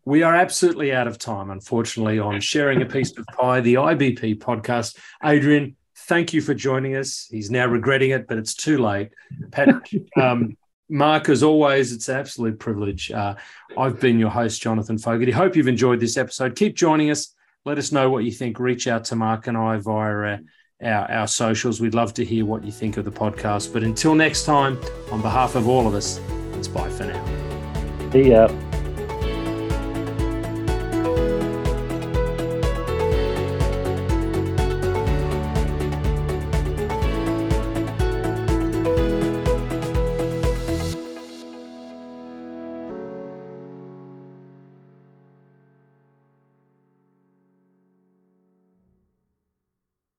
We 0.05 0.23
are 0.23 0.35
absolutely 0.35 0.93
out 0.93 1.07
of 1.07 1.17
time, 1.17 1.49
unfortunately, 1.49 2.19
on 2.19 2.41
sharing 2.41 2.81
a 2.81 2.85
piece 2.85 3.17
of 3.17 3.25
pie, 3.27 3.61
the 3.61 3.75
IBP 3.75 4.39
podcast. 4.39 4.97
Adrian, 5.23 5.77
thank 5.95 6.33
you 6.33 6.41
for 6.41 6.53
joining 6.53 6.95
us. 6.95 7.27
He's 7.31 7.49
now 7.49 7.67
regretting 7.67 8.11
it, 8.11 8.27
but 8.27 8.37
it's 8.37 8.53
too 8.53 8.77
late. 8.77 9.11
Pat, 9.51 9.69
um, 10.21 10.57
Mark, 10.89 11.29
as 11.29 11.41
always, 11.41 11.93
it's 11.93 12.09
an 12.09 12.17
absolute 12.17 12.59
privilege. 12.59 13.11
Uh, 13.11 13.35
I've 13.77 13.99
been 13.99 14.19
your 14.19 14.29
host, 14.29 14.61
Jonathan 14.61 14.97
Fogarty. 14.97 15.31
Hope 15.31 15.55
you've 15.55 15.69
enjoyed 15.69 15.99
this 15.99 16.17
episode. 16.17 16.55
Keep 16.55 16.75
joining 16.75 17.09
us. 17.09 17.33
Let 17.65 17.77
us 17.77 17.93
know 17.93 18.09
what 18.09 18.25
you 18.25 18.31
think. 18.31 18.59
Reach 18.59 18.87
out 18.87 19.05
to 19.05 19.15
Mark 19.15 19.47
and 19.47 19.57
I 19.57 19.77
via 19.77 20.33
uh, 20.33 20.37
our, 20.83 21.11
our 21.11 21.27
socials. 21.27 21.79
We'd 21.79 21.93
love 21.93 22.13
to 22.15 22.25
hear 22.25 22.45
what 22.45 22.65
you 22.65 22.73
think 22.73 22.97
of 22.97 23.05
the 23.05 23.11
podcast. 23.11 23.71
But 23.71 23.83
until 23.83 24.15
next 24.15 24.43
time, 24.43 24.77
on 25.11 25.21
behalf 25.21 25.55
of 25.55 25.69
all 25.69 25.87
of 25.87 25.93
us, 25.93 26.19
it's 26.55 26.67
bye 26.67 26.89
for 26.89 27.05
now. 27.05 28.11
See 28.11 28.31
ya. 28.31 28.49